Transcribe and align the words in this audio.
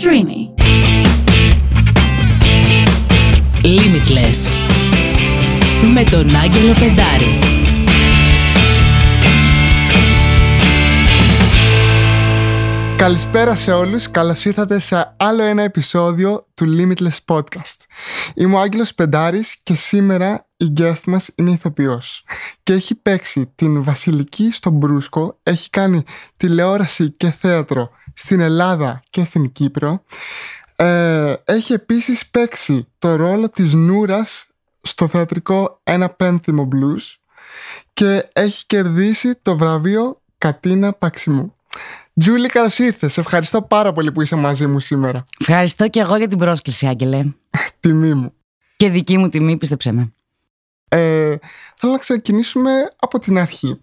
Streamy. 0.00 0.40
Limitless. 3.62 4.52
Με 5.92 6.04
τον 6.04 6.36
Άγγελο 6.36 6.72
Πεντάρη. 6.72 7.38
Καλησπέρα 12.96 13.54
σε 13.54 13.72
όλους, 13.72 14.10
καλώς 14.10 14.44
ήρθατε 14.44 14.78
σε 14.78 15.14
άλλο 15.16 15.42
ένα 15.42 15.62
επεισόδιο 15.62 16.46
του 16.54 16.76
Limitless 16.78 17.34
Podcast. 17.34 17.76
Είμαι 18.34 18.54
ο 18.54 18.58
Άγγελος 18.58 18.94
Πεντάρης 18.94 19.56
και 19.62 19.74
σήμερα 19.74 20.46
η 20.56 20.72
guest 20.78 21.02
μας 21.06 21.30
είναι 21.34 21.50
ηθοποιός 21.50 22.24
και 22.62 22.72
έχει 22.72 22.94
παίξει 22.94 23.52
την 23.54 23.82
Βασιλική 23.82 24.52
στον 24.52 24.72
Μπρούσκο, 24.72 25.38
έχει 25.42 25.70
κάνει 25.70 26.02
τηλεόραση 26.36 27.10
και 27.10 27.30
θέατρο 27.30 27.90
στην 28.18 28.40
Ελλάδα 28.40 29.02
και 29.10 29.24
στην 29.24 29.52
Κύπρο. 29.52 30.04
Ε, 30.76 31.34
έχει 31.44 31.72
επίσης 31.72 32.26
παίξει 32.26 32.88
το 32.98 33.16
ρόλο 33.16 33.48
της 33.48 33.74
Νούρας 33.74 34.46
στο 34.82 35.08
θεατρικό 35.08 35.80
Ένα 35.84 36.08
Πένθυμο 36.08 36.68
Blues 36.72 37.14
και 37.92 38.28
έχει 38.32 38.66
κερδίσει 38.66 39.34
το 39.42 39.56
βραβείο 39.56 40.20
Κατίνα 40.38 40.92
Παξιμού. 40.92 41.54
Τζούλη, 42.18 42.48
καλώς 42.48 42.78
ήρθες. 42.78 43.18
Ευχαριστώ 43.18 43.62
πάρα 43.62 43.92
πολύ 43.92 44.12
που 44.12 44.22
είσαι 44.22 44.36
μαζί 44.36 44.66
μου 44.66 44.78
σήμερα. 44.78 45.24
Ευχαριστώ 45.40 45.88
και 45.88 46.00
εγώ 46.00 46.16
για 46.16 46.28
την 46.28 46.38
πρόσκληση, 46.38 46.86
Άγγελε. 46.86 47.24
Τιμή 47.80 48.14
μου. 48.14 48.32
Και 48.76 48.90
δική 48.90 49.18
μου 49.18 49.28
τιμή, 49.28 49.56
πίστεψέ 49.56 49.92
με. 49.92 50.12
Ε, 50.88 51.36
θέλω 51.74 51.92
να 51.92 51.98
ξεκινήσουμε 51.98 52.70
από 52.96 53.18
την 53.18 53.38
αρχη 53.38 53.80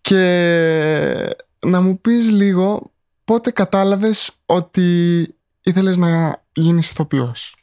Και 0.00 1.36
να 1.66 1.80
μου 1.80 2.00
πεις 2.00 2.30
λίγο 2.30 2.90
πότε 3.26 3.50
κατάλαβες 3.50 4.30
ότι 4.46 5.28
ήθελες 5.62 5.96
να 5.96 6.42
γίνεις 6.52 6.90
ηθοποιός; 6.90 7.54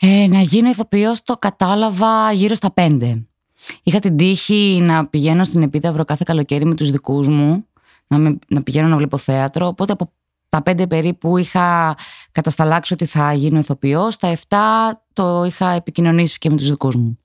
Ε, 0.00 0.26
να 0.26 0.40
γίνω 0.40 0.68
ηθοποιός 0.68 1.22
το 1.22 1.36
κατάλαβα 1.36 2.32
γύρω 2.32 2.54
στα 2.54 2.70
πέντε. 2.70 3.22
Είχα 3.82 3.98
την 3.98 4.16
τύχη 4.16 4.80
να 4.82 5.06
πηγαίνω 5.06 5.44
στην 5.44 5.62
Επίταυρο 5.62 6.04
κάθε 6.04 6.22
καλοκαίρι 6.26 6.64
με 6.64 6.74
τους 6.74 6.90
δικούς 6.90 7.28
μου 7.28 7.66
να, 8.08 8.18
με, 8.18 8.38
να 8.48 8.62
πηγαίνω 8.62 8.88
να 8.88 8.96
βλέπω 8.96 9.16
θέατρο. 9.18 9.66
Οπότε 9.66 9.92
από 9.92 10.12
τα 10.48 10.62
πέντε 10.62 10.86
περίπου 10.86 11.36
είχα 11.36 11.96
κατασταλάξει 12.32 12.92
ότι 12.92 13.04
θα 13.04 13.32
γίνω 13.32 13.58
ηθοποιός. 13.58 14.16
Τα 14.16 14.26
εφτά 14.26 15.02
το 15.12 15.44
είχα 15.44 15.70
επικοινωνήσει 15.70 16.38
και 16.38 16.50
με 16.50 16.56
τους 16.56 16.68
δικούς 16.68 16.96
μου. 16.96 17.18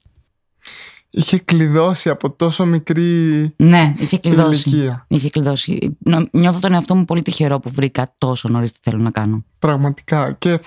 Είχε 1.15 1.37
κλειδώσει 1.37 2.09
από 2.09 2.31
τόσο 2.31 2.65
μικρή 2.65 3.53
ναι, 3.57 3.93
είχε 3.97 4.17
κλειδώσει. 4.17 4.69
ηλικία. 4.69 5.05
Είχε 5.07 5.29
κλειδώσει. 5.29 5.97
Νιώθω 6.31 6.59
τον 6.59 6.73
εαυτό 6.73 6.95
μου 6.95 7.05
πολύ 7.05 7.21
τυχερό 7.21 7.59
που 7.59 7.69
βρήκα 7.71 8.15
τόσο 8.17 8.49
νωρίς 8.49 8.71
τι 8.71 8.79
θέλω 8.81 8.97
να 9.01 9.11
κάνω. 9.11 9.45
Πραγματικά. 9.59 10.31
Και 10.31 10.59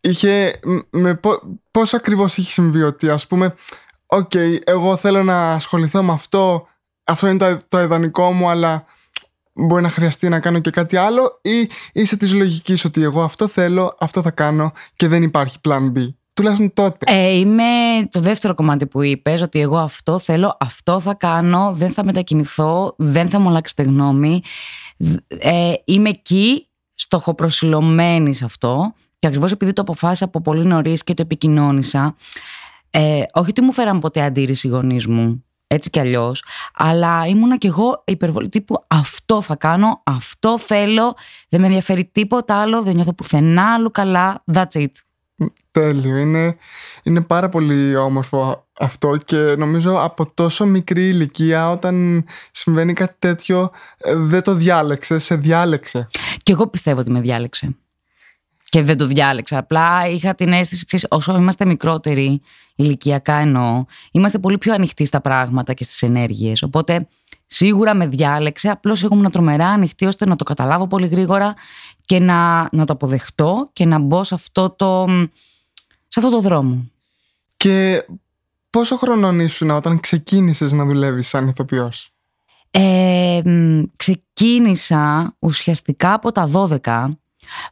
είχε. 0.00 0.60
Με 0.90 1.20
πώς 1.70 1.94
ακριβώς 1.94 2.36
είχε 2.36 2.50
συμβεί 2.50 2.82
ότι, 2.82 3.08
ας 3.08 3.26
πούμε, 3.26 3.54
οκ, 4.06 4.30
εγώ 4.64 4.96
θέλω 4.96 5.22
να 5.22 5.50
ασχοληθώ 5.52 6.02
με 6.02 6.12
αυτό. 6.12 6.66
Αυτό 7.04 7.28
είναι 7.28 7.38
το, 7.38 7.58
το 7.68 7.80
ιδανικό 7.80 8.32
μου, 8.32 8.48
αλλά 8.48 8.84
μπορεί 9.52 9.82
να 9.82 9.90
χρειαστεί 9.90 10.28
να 10.28 10.40
κάνω 10.40 10.58
και 10.58 10.70
κάτι 10.70 10.96
άλλο 10.96 11.38
ή 11.42 11.70
είσαι 11.92 12.16
της 12.16 12.34
λογικής 12.34 12.84
ότι 12.84 13.02
εγώ 13.02 13.22
αυτό 13.22 13.48
θέλω, 13.48 13.96
αυτό 14.00 14.22
θα 14.22 14.30
κάνω 14.30 14.72
και 14.96 15.08
δεν 15.08 15.22
υπάρχει 15.22 15.58
plan 15.68 15.92
B. 15.96 16.08
Τουλάχιστον 16.40 16.72
τότε. 16.72 17.12
Ε, 17.12 17.36
είμαι 17.36 17.64
το 18.10 18.20
δεύτερο 18.20 18.54
κομμάτι 18.54 18.86
που 18.86 19.02
είπες 19.02 19.42
ότι 19.42 19.60
εγώ 19.60 19.78
αυτό 19.78 20.18
θέλω, 20.18 20.56
αυτό 20.60 21.00
θα 21.00 21.14
κάνω, 21.14 21.72
δεν 21.74 21.90
θα 21.90 22.04
μετακινηθώ, 22.04 22.94
δεν 22.98 23.28
θα 23.28 23.38
μου 23.38 23.48
αλλάξετε 23.48 23.82
γνώμη. 23.82 24.40
Ε, 25.28 25.72
είμαι 25.84 26.08
εκεί, 26.08 26.66
στοχοπροσιλωμένη 26.94 28.34
σε 28.34 28.44
αυτό 28.44 28.94
και 29.18 29.26
ακριβώς 29.26 29.52
επειδή 29.52 29.72
το 29.72 29.82
αποφάσισα 29.82 30.24
από 30.24 30.40
πολύ 30.40 30.64
νωρίς 30.64 31.04
και 31.04 31.14
το 31.14 31.22
επικοινώνησα, 31.22 32.16
ε, 32.90 33.22
όχι 33.32 33.50
ότι 33.50 33.62
μου 33.62 33.72
φέραν 33.72 34.00
ποτέ 34.00 34.22
αντίρρηση 34.22 34.66
οι 34.66 34.70
γονείς 34.70 35.06
μου, 35.06 35.44
έτσι 35.66 35.90
κι 35.90 36.00
αλλιώς. 36.00 36.44
Αλλά 36.74 37.26
ήμουνα 37.26 37.56
κι 37.56 37.66
εγώ 37.66 38.02
υπερβολή 38.06 38.48
τύπου 38.48 38.84
αυτό 38.86 39.42
θα 39.42 39.56
κάνω, 39.56 40.02
αυτό 40.04 40.58
θέλω, 40.58 41.14
δεν 41.48 41.60
με 41.60 41.66
ενδιαφέρει 41.66 42.04
τίποτα 42.04 42.60
άλλο, 42.60 42.82
δεν 42.82 42.94
νιώθω 42.94 43.14
πουθενά 43.14 43.72
άλλο 43.74 43.90
καλά. 43.90 44.44
That's 44.52 44.72
it. 44.72 44.90
Τέλειο. 45.70 46.16
Είναι, 46.16 46.56
είναι 47.02 47.20
πάρα 47.20 47.48
πολύ 47.48 47.96
όμορφο 47.96 48.66
αυτό 48.78 49.16
και 49.16 49.36
νομίζω 49.36 50.02
από 50.02 50.30
τόσο 50.34 50.66
μικρή 50.66 51.08
ηλικία 51.08 51.70
όταν 51.70 52.24
συμβαίνει 52.50 52.92
κάτι 52.92 53.14
τέτοιο 53.18 53.70
ε, 53.98 54.14
δεν 54.14 54.42
το 54.42 54.54
διάλεξε, 54.54 55.18
σε 55.18 55.34
διάλεξε. 55.34 56.06
Και 56.42 56.52
εγώ 56.52 56.66
πιστεύω 56.66 57.00
ότι 57.00 57.10
με 57.10 57.20
διάλεξε 57.20 57.74
και 58.70 58.82
δεν 58.82 58.96
το 58.96 59.06
διάλεξα. 59.06 59.58
Απλά 59.58 60.08
είχα 60.08 60.34
την 60.34 60.52
αίσθηση, 60.52 60.84
ξέρεις, 60.84 61.06
όσο 61.08 61.36
είμαστε 61.36 61.66
μικρότεροι, 61.66 62.40
ηλικιακά 62.74 63.34
εννοώ, 63.34 63.84
είμαστε 64.10 64.38
πολύ 64.38 64.58
πιο 64.58 64.74
ανοιχτοί 64.74 65.04
στα 65.04 65.20
πράγματα 65.20 65.72
και 65.72 65.84
στις 65.84 66.02
ενέργειες. 66.02 66.62
Οπότε 66.62 67.08
σίγουρα 67.46 67.94
με 67.94 68.06
διάλεξε, 68.06 68.68
απλώς 68.68 69.02
ήμουν 69.02 69.30
τρομερά 69.30 69.66
ανοιχτή 69.66 70.06
ώστε 70.06 70.26
να 70.26 70.36
το 70.36 70.44
καταλάβω 70.44 70.86
πολύ 70.86 71.06
γρήγορα 71.06 71.54
και 72.10 72.18
να, 72.18 72.68
να 72.72 72.84
το 72.84 72.92
αποδεχτώ 72.92 73.70
και 73.72 73.84
να 73.84 73.98
μπω 73.98 74.24
σε 74.24 74.34
αυτό 74.34 74.70
το, 74.70 75.06
σε 76.08 76.18
αυτό 76.18 76.30
το 76.30 76.40
δρόμο. 76.40 76.90
Και 77.56 78.06
πόσο 78.70 78.96
χρονών 78.96 79.40
ήσουν 79.40 79.70
όταν 79.70 80.00
ξεκίνησες 80.00 80.72
να 80.72 80.84
δουλεύεις 80.84 81.28
σαν 81.28 81.48
ηθοποιός; 81.48 82.12
Ε, 82.70 83.40
ξεκίνησα 83.96 85.34
ουσιαστικά 85.38 86.12
από 86.12 86.32
τα 86.32 86.50
12 86.82 87.08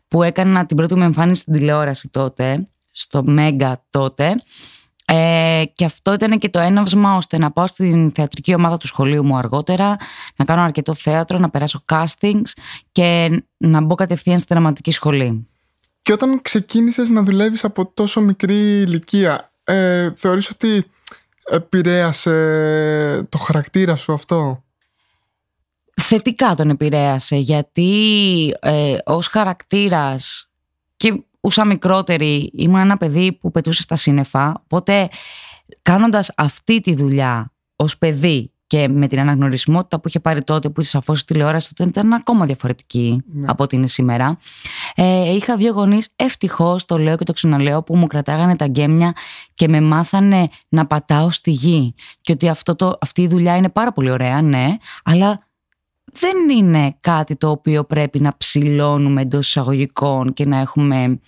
που 0.08 0.22
έκανα 0.22 0.66
την 0.66 0.76
πρώτη 0.76 0.94
μου 0.94 1.02
εμφάνιση 1.02 1.40
στην 1.40 1.52
τηλεόραση 1.52 2.08
τότε, 2.08 2.68
στο 2.90 3.22
Μέγκα 3.24 3.84
τότε. 3.90 4.34
Ε, 5.04 5.47
και 5.64 5.84
αυτό 5.84 6.12
ήταν 6.12 6.38
και 6.38 6.48
το 6.48 6.58
έναυσμα 6.58 7.16
ώστε 7.16 7.38
να 7.38 7.50
πάω 7.50 7.66
στην 7.66 8.10
θεατρική 8.10 8.54
ομάδα 8.54 8.76
του 8.76 8.86
σχολείου 8.86 9.26
μου 9.26 9.36
αργότερα, 9.36 9.96
να 10.36 10.44
κάνω 10.44 10.62
αρκετό 10.62 10.94
θέατρο, 10.94 11.38
να 11.38 11.50
περάσω 11.50 11.84
castings 11.92 12.50
και 12.92 13.42
να 13.56 13.80
μπω 13.80 13.94
κατευθείαν 13.94 14.38
στη 14.38 14.46
δραματική 14.50 14.90
σχολή. 14.90 15.46
Και 16.02 16.12
όταν 16.12 16.42
ξεκίνησες 16.42 17.10
να 17.10 17.22
δουλεύεις 17.22 17.64
από 17.64 17.86
τόσο 17.94 18.20
μικρή 18.20 18.80
ηλικία, 18.80 19.50
ε, 19.64 20.10
θεωρείς 20.14 20.50
ότι 20.50 20.84
επηρέασε 21.50 23.26
το 23.28 23.38
χαρακτήρα 23.38 23.96
σου 23.96 24.12
αυτό; 24.12 24.62
θετικά 26.00 26.54
τον 26.54 26.70
επηρέασε 26.70 27.36
γιατί 27.36 28.54
ε, 28.60 28.96
ως 29.04 29.26
χαρακτήρας 29.26 30.50
και 30.96 31.22
ούσα 31.40 31.64
μικρότερη 31.64 32.50
ήμουν 32.54 32.80
ένα 32.80 32.96
παιδί 32.96 33.32
που 33.32 33.50
πετούσε 33.50 33.82
στα 33.82 33.96
σύννεφα 33.96 34.62
οπότε 34.64 35.08
κάνοντας 35.82 36.32
αυτή 36.36 36.80
τη 36.80 36.94
δουλειά 36.94 37.52
ως 37.76 37.98
παιδί 37.98 38.52
και 38.68 38.88
με 38.88 39.06
την 39.06 39.20
αναγνωρισμότητα 39.20 40.00
που 40.00 40.08
είχε 40.08 40.20
πάρει 40.20 40.42
τότε 40.44 40.70
που 40.70 40.80
είχε 40.80 40.90
σαφώς 40.90 41.24
τηλεόραση 41.24 41.74
τότε 41.74 41.90
ήταν 41.90 42.12
ακόμα 42.12 42.46
διαφορετική 42.46 43.22
ναι. 43.32 43.46
από 43.48 43.62
ό,τι 43.62 43.76
είναι 43.76 43.86
σήμερα 43.86 44.38
ε, 44.94 45.34
είχα 45.34 45.56
δύο 45.56 45.72
γονείς 45.72 46.12
ευτυχώς 46.16 46.84
το 46.84 46.98
λέω 46.98 47.16
και 47.16 47.24
το 47.24 47.32
ξαναλέω 47.32 47.82
που 47.82 47.96
μου 47.96 48.06
κρατάγανε 48.06 48.56
τα 48.56 48.66
γκέμια 48.66 49.12
και 49.54 49.68
με 49.68 49.80
μάθανε 49.80 50.48
να 50.68 50.86
πατάω 50.86 51.30
στη 51.30 51.50
γη 51.50 51.94
και 52.20 52.32
ότι 52.32 52.48
αυτό 52.48 52.76
το, 52.76 52.98
αυτή 53.00 53.22
η 53.22 53.28
δουλειά 53.28 53.56
είναι 53.56 53.68
πάρα 53.68 53.92
πολύ 53.92 54.10
ωραία 54.10 54.42
ναι 54.42 54.74
αλλά 55.04 55.46
δεν 56.12 56.48
είναι 56.56 56.96
κάτι 57.00 57.36
το 57.36 57.50
οποίο 57.50 57.84
πρέπει 57.84 58.20
να 58.20 58.32
ψηλώνουμε 58.36 59.20
εντός 59.20 59.46
εισαγωγικών 59.46 60.32
και 60.32 60.46
να 60.46 60.58
έχουμε 60.58 61.20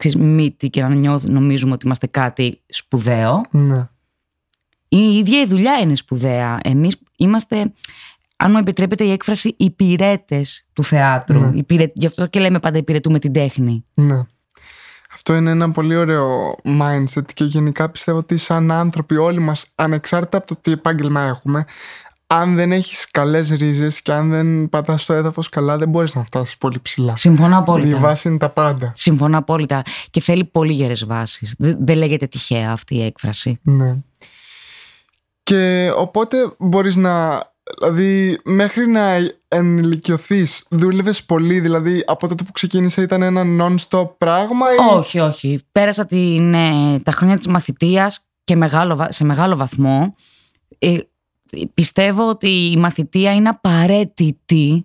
ξέρεις, 0.00 0.18
μύτη 0.18 0.70
και 0.70 0.82
να 0.82 0.94
νιώθουμε, 0.94 1.32
νομίζουμε 1.32 1.72
ότι 1.72 1.84
είμαστε 1.84 2.06
κάτι 2.06 2.60
σπουδαίο. 2.66 3.40
Ναι. 3.50 3.88
Η 4.88 5.16
ίδια 5.16 5.40
η 5.40 5.46
δουλειά 5.46 5.78
είναι 5.82 5.94
σπουδαία. 5.94 6.58
Εμείς 6.62 6.96
είμαστε, 7.16 7.72
αν 8.36 8.50
μου 8.50 8.58
επιτρέπετε 8.58 9.04
η 9.04 9.10
έκφραση, 9.10 9.54
υπηρέτες 9.58 10.66
του 10.72 10.84
θεάτρου. 10.84 11.40
Ναι. 11.40 11.62
Γι' 11.94 12.06
αυτό 12.06 12.26
και 12.26 12.40
λέμε 12.40 12.58
πάντα 12.58 12.78
υπηρετούμε 12.78 13.18
την 13.18 13.32
τέχνη. 13.32 13.84
Ναι. 13.94 14.22
Αυτό 15.12 15.34
είναι 15.34 15.50
ένα 15.50 15.70
πολύ 15.70 15.96
ωραίο 15.96 16.56
mindset 16.64 17.32
και 17.34 17.44
γενικά 17.44 17.90
πιστεύω 17.90 18.18
ότι 18.18 18.36
σαν 18.36 18.70
άνθρωποι 18.70 19.16
όλοι 19.16 19.40
μας 19.40 19.66
ανεξάρτητα 19.74 20.36
από 20.36 20.46
το 20.46 20.56
τι 20.60 20.72
επάγγελμα 20.72 21.22
έχουμε 21.22 21.64
αν 22.32 22.54
δεν 22.54 22.72
έχεις 22.72 23.10
καλές 23.10 23.50
ρίζες 23.50 24.02
και 24.02 24.12
αν 24.12 24.30
δεν 24.30 24.68
πατάς 24.68 25.06
το 25.06 25.12
έδαφος 25.12 25.48
καλά, 25.48 25.78
δεν 25.78 25.88
μπορείς 25.88 26.14
να 26.14 26.24
φτάσεις 26.24 26.56
πολύ 26.56 26.80
ψηλά. 26.82 27.16
Συμφωνώ 27.16 27.58
απόλυτα. 27.58 27.96
Η 27.96 28.00
βάση 28.00 28.28
είναι 28.28 28.38
τα 28.38 28.48
πάντα. 28.48 28.92
Συμφωνώ 28.94 29.38
απόλυτα. 29.38 29.82
Και 30.10 30.20
θέλει 30.20 30.44
πολύ 30.44 30.72
γερές 30.72 31.06
βάσεις. 31.06 31.54
Δεν, 31.58 31.96
λέγεται 31.96 32.26
τυχαία 32.26 32.70
αυτή 32.70 32.94
η 32.94 33.04
έκφραση. 33.04 33.58
Ναι. 33.62 33.96
Και 35.42 35.92
οπότε 35.96 36.36
μπορείς 36.58 36.96
να. 36.96 37.42
Δηλαδή, 37.78 38.40
μέχρι 38.44 38.86
να 38.86 39.30
ενηλικιωθείς, 39.48 40.64
δούλευες 40.70 41.24
πολύ. 41.24 41.60
Δηλαδή, 41.60 42.02
από 42.06 42.28
τότε 42.28 42.42
που 42.42 42.52
ξεκίνησε 42.52 43.02
ήταν 43.02 43.22
ένα 43.22 43.42
non-stop 43.60 44.08
πράγμα, 44.18 44.66
ή... 44.72 44.96
Όχι, 44.96 45.18
όχι. 45.18 45.60
Πέρασα 45.72 46.06
την, 46.06 46.54
ε, 46.54 47.00
τα 47.00 47.12
χρόνια 47.12 47.36
της 47.36 47.46
μαθητείας 47.46 48.28
και 48.44 48.56
μεγάλο, 48.56 49.06
σε 49.08 49.24
μεγάλο 49.24 49.56
βαθμό. 49.56 50.14
Ε, 51.50 51.60
πιστεύω 51.74 52.28
ότι 52.28 52.70
η 52.70 52.76
μαθητεία 52.76 53.34
είναι 53.34 53.48
απαραίτητη 53.48 54.84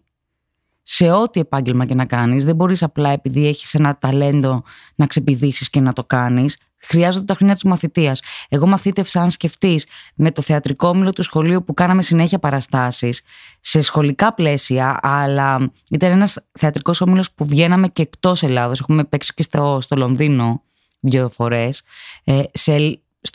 σε 0.87 1.11
ό,τι 1.11 1.39
επάγγελμα 1.39 1.85
και 1.85 1.95
να 1.95 2.05
κάνεις. 2.05 2.45
Δεν 2.45 2.55
μπορείς 2.55 2.83
απλά 2.83 3.09
επειδή 3.09 3.47
έχεις 3.47 3.73
ένα 3.73 3.97
ταλέντο 3.97 4.63
να 4.95 5.05
ξεπηδήσεις 5.05 5.69
και 5.69 5.79
να 5.79 5.93
το 5.93 6.03
κάνεις. 6.03 6.57
Χρειάζονται 6.77 7.25
τα 7.25 7.33
χρόνια 7.33 7.53
της 7.53 7.63
μαθητείας. 7.63 8.21
Εγώ 8.49 8.67
μαθήτευσα, 8.67 9.21
αν 9.21 9.29
σκεφτείς, 9.29 9.87
με 10.15 10.31
το 10.31 10.41
θεατρικό 10.41 10.87
όμιλο 10.87 11.11
του 11.11 11.23
σχολείου 11.23 11.63
που 11.63 11.73
κάναμε 11.73 12.01
συνέχεια 12.01 12.39
παραστάσεις 12.39 13.21
σε 13.59 13.81
σχολικά 13.81 14.33
πλαίσια, 14.33 14.99
αλλά 15.01 15.71
ήταν 15.91 16.11
ένας 16.11 16.47
θεατρικός 16.51 17.01
όμιλος 17.01 17.31
που 17.31 17.45
βγαίναμε 17.45 17.87
και 17.87 18.01
εκτός 18.01 18.43
Ελλάδος. 18.43 18.79
Έχουμε 18.79 19.03
παίξει 19.03 19.33
και 19.33 19.41
στο, 19.41 19.79
στο 19.81 19.95
Λονδίνο 19.95 20.61
δύο 20.99 21.29
φορές, 21.29 21.83
ε, 22.23 22.43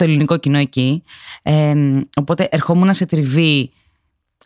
στο 0.00 0.08
ελληνικό 0.08 0.36
κοινό 0.36 0.58
εκεί. 0.58 1.02
Ε, 1.42 1.74
οπότε 2.16 2.48
ερχόμουν 2.50 2.94
σε 2.94 3.06
τριβή 3.06 3.70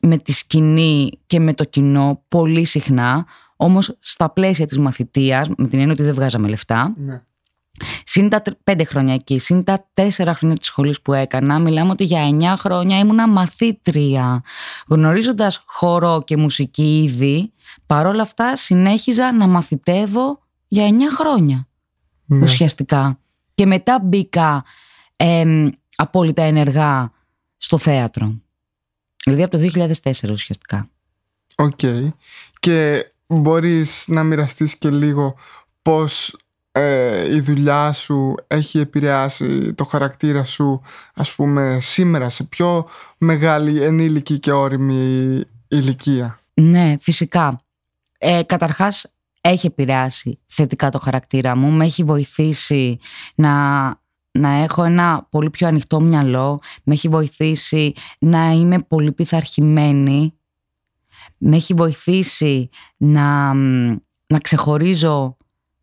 με 0.00 0.18
τη 0.18 0.32
σκηνή 0.32 1.10
και 1.26 1.40
με 1.40 1.54
το 1.54 1.64
κοινό 1.64 2.24
πολύ 2.28 2.64
συχνά, 2.64 3.26
όμως 3.56 3.96
στα 4.00 4.30
πλαίσια 4.30 4.66
της 4.66 4.78
μαθητείας, 4.78 5.48
με 5.48 5.68
την 5.68 5.78
έννοια 5.78 5.92
ότι 5.92 6.02
δεν 6.02 6.14
βγάζαμε 6.14 6.48
λεφτά, 6.48 6.94
ναι. 6.96 7.22
Συν 8.04 8.28
τα 8.28 8.42
πέντε 8.64 8.84
χρόνια 8.84 9.14
εκεί, 9.14 9.38
συν 9.38 9.64
τα 9.64 9.88
τέσσερα 9.94 10.34
χρόνια 10.34 10.56
της 10.56 10.66
σχολής 10.66 11.02
που 11.02 11.12
έκανα, 11.12 11.58
μιλάμε 11.58 11.90
ότι 11.90 12.04
για 12.04 12.20
εννιά 12.20 12.56
χρόνια 12.56 12.98
ήμουνα 12.98 13.28
μαθήτρια. 13.28 14.42
Γνωρίζοντας 14.88 15.62
χορό 15.66 16.22
και 16.24 16.36
μουσική 16.36 17.02
ήδη, 17.02 17.52
παρόλα 17.86 18.22
αυτά 18.22 18.56
συνέχιζα 18.56 19.32
να 19.32 19.46
μαθητεύω 19.46 20.38
για 20.68 20.86
εννιά 20.86 21.10
χρόνια 21.10 21.68
ναι. 22.24 22.42
ουσιαστικά. 22.42 23.18
Και 23.54 23.66
μετά 23.66 24.00
μπήκα 24.02 24.64
ε, 25.16 25.68
απόλυτα 25.96 26.42
ενεργά 26.42 27.12
στο 27.56 27.78
θέατρο. 27.78 28.34
Δηλαδή 29.24 29.42
από 29.42 29.58
το 29.58 29.70
2004 30.02 30.30
ουσιαστικά. 30.30 30.88
Οκ. 31.56 31.80
Και 32.60 33.08
μπορείς 33.26 34.04
να 34.08 34.22
μοιραστείς 34.22 34.76
και 34.76 34.90
λίγο 34.90 35.36
πώς 35.82 36.36
ε, 36.72 37.34
η 37.34 37.40
δουλειά 37.40 37.92
σου 37.92 38.34
έχει 38.46 38.78
επηρεάσει 38.78 39.74
το 39.74 39.84
χαρακτήρα 39.84 40.44
σου 40.44 40.82
ας 41.14 41.34
πούμε 41.34 41.78
σήμερα 41.80 42.28
σε 42.28 42.44
πιο 42.44 42.88
μεγάλη 43.18 43.82
ενήλικη 43.82 44.38
και 44.38 44.52
ώριμη 44.52 45.40
ηλικία; 45.68 46.38
Ναι, 46.54 46.96
φυσικά. 47.00 47.64
Ε, 48.18 48.42
καταρχάς 48.42 49.14
έχει 49.40 49.66
επηρεάσει 49.66 50.38
θετικά 50.46 50.90
το 50.90 50.98
χαρακτήρα 50.98 51.56
μου, 51.56 51.70
με 51.70 51.84
έχει 51.84 52.04
βοηθήσει 52.04 52.98
να, 53.34 53.50
να 54.38 54.50
έχω 54.50 54.84
ένα 54.84 55.26
πολύ 55.30 55.50
πιο 55.50 55.66
ανοιχτό 55.66 56.00
μυαλό, 56.00 56.60
με 56.84 56.94
έχει 56.94 57.08
βοηθήσει 57.08 57.92
να 58.18 58.50
είμαι 58.50 58.78
πολύ 58.78 59.12
πειθαρχημένη, 59.12 60.34
με 61.38 61.56
έχει 61.56 61.74
βοηθήσει 61.74 62.68
να, 62.96 63.54
να 64.26 64.38
ξεχωρίζω 64.42 65.36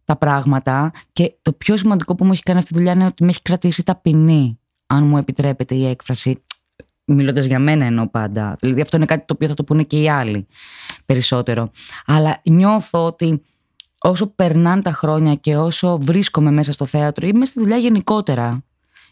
τα 0.04 0.16
πράγματα 0.18 0.92
και 1.14 1.34
το 1.42 1.54
πιο 1.54 1.78
σημαντικό 1.78 2.16
που 2.16 2.26
μου 2.26 2.32
έχει 2.32 2.44
κάνει 2.44 2.60
αυτή 2.60 2.72
τη 2.72 2.78
δουλειά 2.78 2.94
είναι 2.94 3.06
ότι 3.06 3.24
με 3.24 3.30
έχει 3.30 3.42
κρατήσει 3.42 3.84
ταπεινή, 3.84 4.60
αν 4.88 5.08
μου 5.08 5.18
επιτρέπετε 5.18 5.76
η 5.76 5.86
έκφραση. 5.88 6.44
Μιλώντας 7.06 7.46
για 7.46 7.60
μένα 7.60 7.86
εννοώ 7.86 8.10
πάντα. 8.10 8.56
Δηλαδή 8.60 8.82
αυτό 8.82 8.98
είναι 8.98 9.06
κάτι 9.06 9.26
το 9.26 9.34
οποίο 9.34 9.48
θα 9.48 9.54
το 9.54 9.64
πούνε 9.64 9.84
και 9.84 10.02
οι 10.02 10.10
άλλοι 10.10 10.48
περισσότερο. 11.06 11.72
Αλλά 12.06 12.42
νιώθω 12.44 13.06
ότι 13.06 13.42
όσο 14.02 14.28
περνάνε 14.28 14.82
τα 14.82 14.92
χρόνια 14.92 15.36
και 15.36 15.58
όσο 15.58 15.98
βρίσκομαι 16.02 16.52
μέσα 16.52 16.72
στο 16.72 16.86
θέατρο, 16.86 17.28
είμαι 17.28 17.46
στη 17.46 17.60
δουλειά 17.60 17.78
γενικότερα 17.78 18.64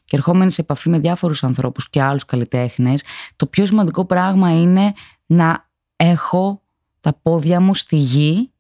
και 0.05 0.15
ερχόμενη 0.15 0.51
σε 0.51 0.61
επαφή 0.61 0.89
με 0.89 0.99
διάφορους 0.99 1.43
ανθρώπους 1.43 1.89
και 1.89 2.01
άλλους 2.01 2.25
καλλιτέχνες, 2.25 3.03
το 3.35 3.45
πιο 3.45 3.65
σημαντικό 3.65 4.05
πράγμα 4.05 4.61
είναι 4.61 4.93
να 5.25 5.69
έχω 5.95 6.61
τα 6.99 7.13
πόδια 7.13 7.61
μου 7.61 7.75
στη 7.75 7.95
γη 7.95 8.51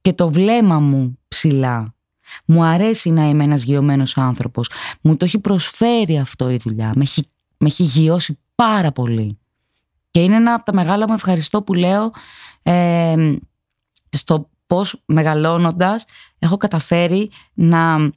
και 0.00 0.12
το 0.12 0.28
βλέμμα 0.28 0.78
μου 0.78 1.18
ψηλά. 1.28 1.94
Μου 2.44 2.64
αρέσει 2.64 3.10
να 3.10 3.28
είμαι 3.28 3.44
ένας 3.44 3.62
γειωμένος 3.62 4.16
άνθρωπος. 4.16 4.70
Μου 5.00 5.16
το 5.16 5.24
έχει 5.24 5.38
προσφέρει 5.38 6.18
αυτό 6.18 6.50
η 6.50 6.56
δουλειά. 6.56 6.92
Με 6.96 7.02
έχει, 7.02 7.26
με 7.56 7.66
έχει 7.66 7.82
γιώσει 7.82 8.38
πάρα 8.54 8.92
πολύ. 8.92 9.38
Και 10.10 10.22
είναι 10.22 10.36
ένα 10.36 10.54
από 10.54 10.64
τα 10.64 10.74
μεγάλα 10.74 11.08
μου 11.08 11.14
ευχαριστώ 11.14 11.62
που 11.62 11.74
λέω 11.74 12.10
ε, 12.62 13.36
στο 14.10 14.50
πώς 14.70 15.02
μεγαλώνοντας 15.04 16.04
έχω 16.38 16.56
καταφέρει 16.56 17.30
να 17.54 18.10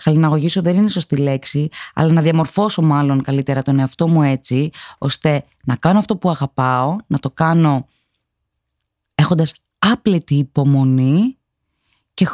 χαλιναγωγήσω 0.00 0.62
δεν 0.62 0.76
είναι 0.76 0.88
σωστή 0.88 1.16
λέξη, 1.16 1.68
αλλά 1.94 2.12
να 2.12 2.20
διαμορφώσω 2.20 2.82
μάλλον 2.82 3.22
καλύτερα 3.22 3.62
τον 3.62 3.78
εαυτό 3.78 4.08
μου 4.08 4.22
έτσι, 4.22 4.70
ώστε 4.98 5.44
να 5.64 5.76
κάνω 5.76 5.98
αυτό 5.98 6.16
που 6.16 6.30
αγαπάω, 6.30 6.96
να 7.06 7.18
το 7.18 7.30
κάνω 7.30 7.86
έχοντας 9.14 9.54
άπλετη 9.78 10.34
υπομονή 10.34 11.36
και 12.14 12.26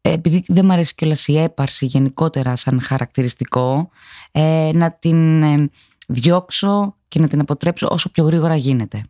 επειδή 0.00 0.42
δεν 0.48 0.64
μου 0.64 0.72
αρέσει 0.72 0.94
κιόλας 0.94 1.28
η 1.28 1.38
έπαρση 1.38 1.86
γενικότερα 1.86 2.56
σαν 2.56 2.80
χαρακτηριστικό, 2.80 3.90
ε, 4.32 4.70
να 4.74 4.92
την 4.92 5.42
ε, 5.42 5.70
διώξω 6.08 6.96
και 7.08 7.20
να 7.20 7.28
την 7.28 7.40
αποτρέψω 7.40 7.88
όσο 7.90 8.10
πιο 8.10 8.24
γρήγορα 8.24 8.56
γίνεται. 8.56 9.04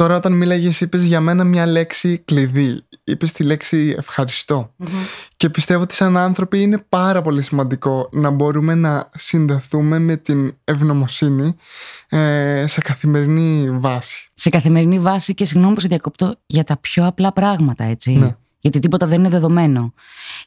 Τώρα 0.00 0.16
όταν 0.16 0.32
μίλαγες 0.32 0.80
είπες 0.80 1.02
για 1.02 1.20
μένα 1.20 1.44
μια 1.44 1.66
λέξη 1.66 2.18
κλειδί. 2.18 2.80
Είπες 3.04 3.32
τη 3.32 3.42
λέξη 3.44 3.96
Και 5.36 5.50
πιστεύω 5.50 5.82
ότι 5.82 5.94
σαν 5.94 6.16
άνθρωποι 6.16 6.60
είναι 6.60 6.84
πάρα 6.88 7.22
πολύ 7.22 7.42
σημαντικό 7.42 8.08
να 8.12 8.30
μπορούμε 8.30 8.74
να 8.74 9.08
συνδεθούμε 9.14 9.98
με 9.98 10.16
την 10.16 10.56
ευγνωμοσύνη 10.64 11.54
ε, 12.08 12.64
σε 12.66 12.80
καθημερινή 12.80 13.70
βάση. 13.70 14.28
Σε 14.34 14.50
καθημερινή 14.50 14.98
βάση 14.98 15.34
και 15.34 15.44
συγγνώμη 15.44 15.74
που 15.74 15.80
σε 15.80 15.88
διακόπτω 15.88 16.34
για 16.46 16.64
τα 16.64 16.76
πιο 16.76 17.06
απλά 17.06 17.32
πράγματα 17.32 17.84
έτσι. 17.84 18.12
Ναι. 18.12 18.36
Γιατί 18.60 18.78
τίποτα 18.78 19.06
δεν 19.06 19.18
είναι 19.18 19.28
δεδομένο. 19.28 19.94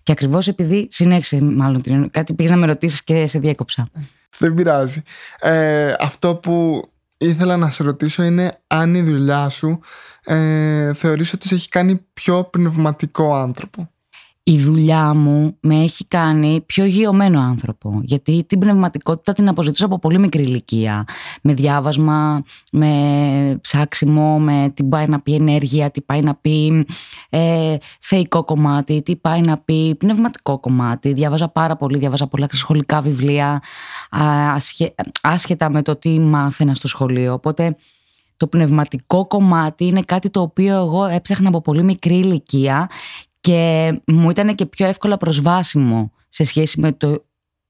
Και 0.04 0.12
ακριβώς 0.12 0.48
επειδή 0.48 0.88
συνέχισε, 0.92 1.42
μάλλον 1.42 2.10
κάτι 2.12 2.34
πήγες 2.34 2.52
να 2.52 2.58
με 2.58 2.66
ρωτήσεις 2.66 3.04
και 3.04 3.28
σε 3.28 3.40
διέκοψα. 3.40 3.90
Δεν 4.38 4.54
πειράζει. 4.54 5.04
Ε, 5.40 5.94
αυτό 6.00 6.36
που 6.36 6.88
ήθελα 7.26 7.58
να 7.58 7.70
σε 7.70 7.84
ρωτήσω 7.84 8.24
είναι 8.24 8.62
αν 8.68 8.96
η 8.96 9.02
δουλειά 9.02 9.50
σου 9.50 9.80
ε, 10.24 10.94
θεωρείς 10.94 11.34
ότι 11.34 11.48
σε 11.48 11.56
έχει 11.56 11.70
κάνει 11.70 12.06
πιο 12.14 12.44
πνευματικό 12.44 13.36
άνθρωπο 13.36 13.93
η 14.46 14.58
δουλειά 14.58 15.14
μου 15.14 15.58
με 15.60 15.84
έχει 15.84 16.06
κάνει 16.06 16.62
πιο 16.66 16.86
γειωμένο 16.86 17.40
άνθρωπο. 17.40 18.00
Γιατί 18.04 18.44
την 18.48 18.60
πνευματικότητα 18.60 19.34
την 19.34 19.48
αποζητούσα 19.48 19.86
από 19.86 20.00
πολύ 20.00 20.20
μικρή 20.20 20.44
ηλικία. 20.44 21.04
Με 21.42 21.54
διάβασμα, 21.54 22.44
με 22.72 23.60
ψάξιμο, 23.62 24.40
με 24.40 24.72
τι 24.74 24.84
πάει 24.84 25.08
να 25.08 25.22
πει 25.22 25.34
ενέργεια, 25.34 25.92
τι 25.92 26.02
πάει 26.02 26.22
να 26.22 26.36
πει 26.36 26.86
ε, 27.30 27.76
θεϊκό 28.00 28.44
κομμάτι, 28.44 29.02
τι 29.02 29.16
πάει 29.16 29.42
να 29.42 29.58
πει 29.58 29.96
πνευματικό 29.96 30.60
κομμάτι. 30.60 31.14
Διάβαζα 31.14 31.50
πάρα 31.50 31.76
πολύ, 31.76 31.98
διάβαζα 31.98 32.28
πολλά 32.28 32.48
σχολικά 32.52 33.02
βιβλία, 33.02 33.62
άσχετα 35.22 35.70
με 35.70 35.82
το 35.82 35.96
τι 35.96 36.20
μάθαινα 36.20 36.76
στο 36.76 36.88
σχολείο. 36.88 37.34
Οπότε 37.34 37.76
το 38.38 38.48
πνευματικό 38.48 39.28
κομμάτι 39.28 39.86
είναι 39.86 40.02
κάτι 40.02 40.30
το 40.30 40.42
οποίο 40.42 40.76
εγώ 40.76 41.06
έψαχνα 41.06 41.48
από 41.48 41.62
πολύ 41.62 41.84
μικρή 41.84 42.16
ηλικία 42.16 42.90
και 43.44 43.94
μου 44.08 44.30
ήταν 44.30 44.56
και 44.56 44.66
πιο 44.66 44.86
εύκολα 44.86 45.18
προσβάσιμο 45.18 46.12
σε 46.30 46.44
σχέση 46.44 46.80
με 46.80 46.92
το 46.92 47.26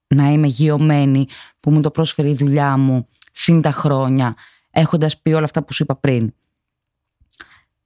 να 0.07 0.29
είμαι 0.29 0.47
γειωμένη 0.47 1.27
που 1.59 1.71
μου 1.71 1.81
το 1.81 1.91
πρόσφερε 1.91 2.29
η 2.29 2.33
δουλειά 2.33 2.77
μου 2.77 3.07
σύν 3.31 3.61
τα 3.61 3.71
χρόνια 3.71 4.35
έχοντας 4.71 5.21
πει 5.21 5.33
όλα 5.33 5.43
αυτά 5.43 5.63
που 5.63 5.73
σου 5.73 5.83
είπα 5.83 5.95
πριν. 5.95 6.33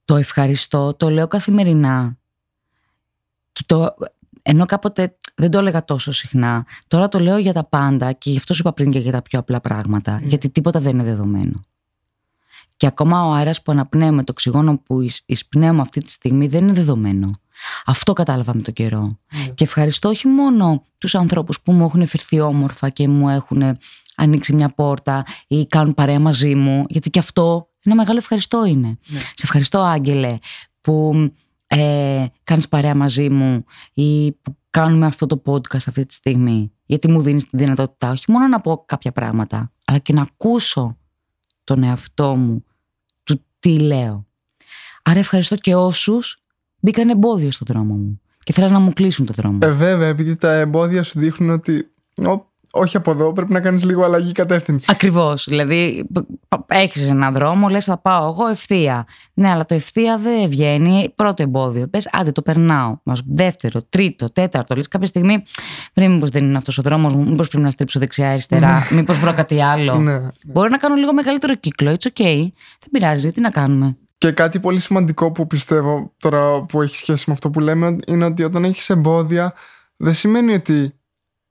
Το 0.05 0.15
ευχαριστώ, 0.15 0.93
το 0.93 1.09
λέω 1.09 1.27
καθημερινά. 1.27 2.17
Και 3.51 3.63
το, 3.65 3.93
ενώ 4.41 4.65
κάποτε 4.65 5.17
δεν 5.35 5.51
το 5.51 5.57
έλεγα 5.57 5.85
τόσο 5.85 6.11
συχνά, 6.11 6.65
τώρα 6.87 7.07
το 7.07 7.19
λέω 7.19 7.37
για 7.37 7.53
τα 7.53 7.63
πάντα 7.63 8.11
και 8.11 8.29
γι' 8.29 8.37
αυτό 8.37 8.53
σου 8.53 8.61
είπα 8.61 8.73
πριν 8.73 8.91
και 8.91 8.99
για 8.99 9.11
τα 9.11 9.21
πιο 9.21 9.39
απλά 9.39 9.61
πράγματα, 9.61 10.19
γιατί 10.23 10.49
τίποτα 10.49 10.79
δεν 10.79 10.93
είναι 10.93 11.03
δεδομένο. 11.03 11.61
Και 12.77 12.87
ακόμα 12.87 13.25
ο 13.25 13.31
αέρας 13.33 13.61
που 13.61 13.71
αναπνέουμε, 13.71 14.23
το 14.23 14.31
οξυγόνο 14.31 14.77
που 14.77 15.05
εισπνέουμε 15.25 15.81
αυτή 15.81 15.99
τη 15.99 16.11
στιγμή 16.11 16.47
δεν 16.47 16.63
είναι 16.63 16.73
δεδομένο. 16.73 17.31
Αυτό 17.85 18.13
κατάλαβα 18.13 18.55
με 18.55 18.61
τον 18.61 18.73
καιρό. 18.73 19.19
Ναι. 19.31 19.51
Και 19.53 19.63
ευχαριστώ 19.63 20.09
όχι 20.09 20.27
μόνο 20.27 20.83
τους 20.97 21.15
ανθρώπους 21.15 21.61
που 21.61 21.71
μου 21.71 21.83
έχουν 21.83 22.07
φερθεί 22.07 22.39
όμορφα 22.39 22.89
και 22.89 23.07
μου 23.07 23.29
έχουν 23.29 23.77
ανοίξει 24.15 24.53
μια 24.53 24.69
πόρτα 24.69 25.25
ή 25.47 25.67
κάνουν 25.67 25.93
παρέα 25.93 26.19
μαζί 26.19 26.55
μου, 26.55 26.85
γιατί 26.87 27.09
και 27.09 27.19
αυτό 27.19 27.69
ένα 27.83 27.95
μεγάλο 27.95 28.17
ευχαριστώ 28.17 28.65
είναι. 28.65 28.87
Ναι. 28.87 29.19
Σε 29.19 29.41
ευχαριστώ 29.43 29.79
Άγγελε 29.79 30.37
που 30.81 31.13
ε, 31.67 32.25
κάνεις 32.43 32.67
παρέα 32.67 32.95
μαζί 32.95 33.29
μου 33.29 33.65
ή 33.93 34.31
που 34.31 34.57
κάνουμε 34.69 35.05
αυτό 35.05 35.25
το 35.25 35.41
podcast 35.45 35.87
αυτή 35.87 36.05
τη 36.05 36.13
στιγμή. 36.13 36.71
Γιατί 36.85 37.11
μου 37.11 37.21
δίνεις 37.21 37.43
τη 37.43 37.57
δυνατότητα 37.57 38.09
όχι 38.09 38.31
μόνο 38.31 38.47
να 38.47 38.59
πω 38.59 38.83
κάποια 38.85 39.11
πράγματα, 39.11 39.71
αλλά 39.85 39.97
και 39.97 40.13
να 40.13 40.21
ακούσω 40.21 40.97
τον 41.63 41.83
εαυτό 41.83 42.35
μου 42.35 42.63
του 43.23 43.45
τι 43.59 43.79
λέω. 43.79 44.25
Άρα 45.03 45.19
ευχαριστώ 45.19 45.55
και 45.55 45.75
όσους 45.75 46.37
μπήκαν 46.79 47.09
εμπόδιο 47.09 47.51
στον 47.51 47.67
δρόμο 47.69 47.93
μου 47.95 48.21
και 48.43 48.53
θέλουν 48.53 48.71
να 48.71 48.79
μου 48.79 48.91
κλείσουν 48.93 49.25
το 49.25 49.33
δρόμο. 49.35 49.57
Ε, 49.61 49.71
βέβαια, 49.71 50.07
επειδή 50.07 50.35
τα 50.35 50.53
εμπόδια 50.53 51.03
σου 51.03 51.19
δείχνουν 51.19 51.49
ότι 51.49 51.91
όχι 52.71 52.97
από 52.97 53.11
εδώ, 53.11 53.33
πρέπει 53.33 53.53
να 53.53 53.59
κάνεις 53.59 53.83
λίγο 53.83 54.03
αλλαγή 54.03 54.31
κατεύθυνσης. 54.31 54.89
Ακριβώς. 54.89 55.45
Δηλαδή, 55.47 56.07
έχεις 56.67 57.07
έναν 57.07 57.33
δρόμο, 57.33 57.67
λες, 57.67 57.85
θα 57.85 57.97
πάω 57.97 58.29
εγώ 58.29 58.47
ευθεία. 58.47 59.05
Ναι, 59.33 59.49
αλλά 59.49 59.65
το 59.65 59.75
ευθεία 59.75 60.17
δεν 60.17 60.49
βγαίνει. 60.49 61.11
Πρώτο 61.15 61.43
εμπόδιο. 61.43 61.87
Πες, 61.87 62.09
άντε, 62.11 62.31
το 62.31 62.41
περνάω. 62.41 62.97
Μας, 63.03 63.21
δεύτερο, 63.25 63.81
τρίτο, 63.89 64.31
τέταρτο. 64.31 64.75
Λες 64.75 64.87
κάποια 64.87 65.07
στιγμή, 65.07 65.43
πριν 65.93 66.11
μήπως 66.11 66.29
δεν 66.29 66.45
είναι 66.45 66.57
αυτός 66.57 66.77
ο 66.77 66.81
δρόμος 66.81 67.15
μου, 67.15 67.29
μήπως 67.29 67.47
πρέπει 67.47 67.63
να 67.63 67.69
στρίψω 67.69 67.99
δεξιά-αριστερά, 67.99 68.87
μήπως 68.91 69.19
βρω 69.19 69.33
κάτι 69.33 69.61
άλλο. 69.61 69.95
Ναι, 69.97 70.11
ναι. 70.11 70.27
Μπορεί 70.45 70.69
να 70.71 70.77
κάνω 70.77 70.95
λίγο 70.95 71.13
μεγαλύτερο 71.13 71.55
κύκλο. 71.55 71.91
It's 71.91 72.07
okay. 72.13 72.47
Δεν 72.79 72.89
πειράζει. 72.91 73.31
Τι 73.31 73.41
να 73.41 73.49
κάνουμε. 73.49 73.97
Και 74.17 74.31
κάτι 74.31 74.59
πολύ 74.59 74.79
σημαντικό 74.79 75.31
που 75.31 75.47
πιστεύω 75.47 76.13
τώρα 76.17 76.61
που 76.61 76.81
έχει 76.81 76.95
σχέση 76.95 77.23
με 77.27 77.33
αυτό 77.33 77.49
που 77.49 77.59
λέμε 77.59 77.97
είναι 78.07 78.25
ότι 78.25 78.43
όταν 78.43 78.63
έχεις 78.63 78.89
εμπόδια 78.89 79.53
δεν 79.97 80.13
σημαίνει 80.13 80.53
ότι 80.53 80.99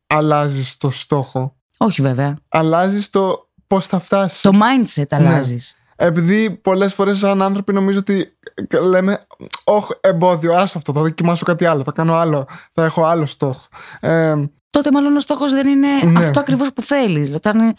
αλλάζεις 0.07 0.77
το 0.77 0.91
στόχο. 0.91 1.57
Όχι 1.79 2.03
βέβαια. 2.03 2.39
Αλλάζεις 2.49 3.11
το 3.11 3.51
πώς 3.67 3.87
θα 3.87 3.99
φτάσεις. 3.99 4.41
Το 4.41 4.51
mindset 4.53 5.07
αλλάζεις. 5.11 5.79
Επειδή 5.97 6.51
πολλές 6.51 6.95
φορές, 6.95 7.19
σαν 7.19 7.43
άνθρωποι, 7.43 7.73
νομίζω 7.73 7.99
ότι 7.99 8.36
λέμε, 8.81 9.27
Όχι, 9.65 9.93
εμπόδιο, 10.01 10.55
άσο 10.55 10.79
αυτό. 10.79 10.93
Θα 10.93 11.01
δοκιμάσω 11.01 11.45
κάτι 11.45 11.65
άλλο. 11.65 11.83
Θα 11.83 11.93
κάνω 11.93 12.15
άλλο. 12.15 12.47
Θα 12.73 12.85
έχω 12.85 13.05
άλλο 13.05 13.27
στόχο. 13.27 13.67
Ε, 14.01 14.35
τότε 14.71 14.93
μάλλον 14.93 15.17
ο 15.17 15.21
στόχος 15.21 15.53
δεν 15.53 15.67
είναι 15.67 15.89
ναι. 16.05 16.19
αυτό 16.19 16.41
ακριβώς 16.41 16.73
που 16.73 16.83
θέλεις. 16.83 17.33
Όταν... 17.33 17.75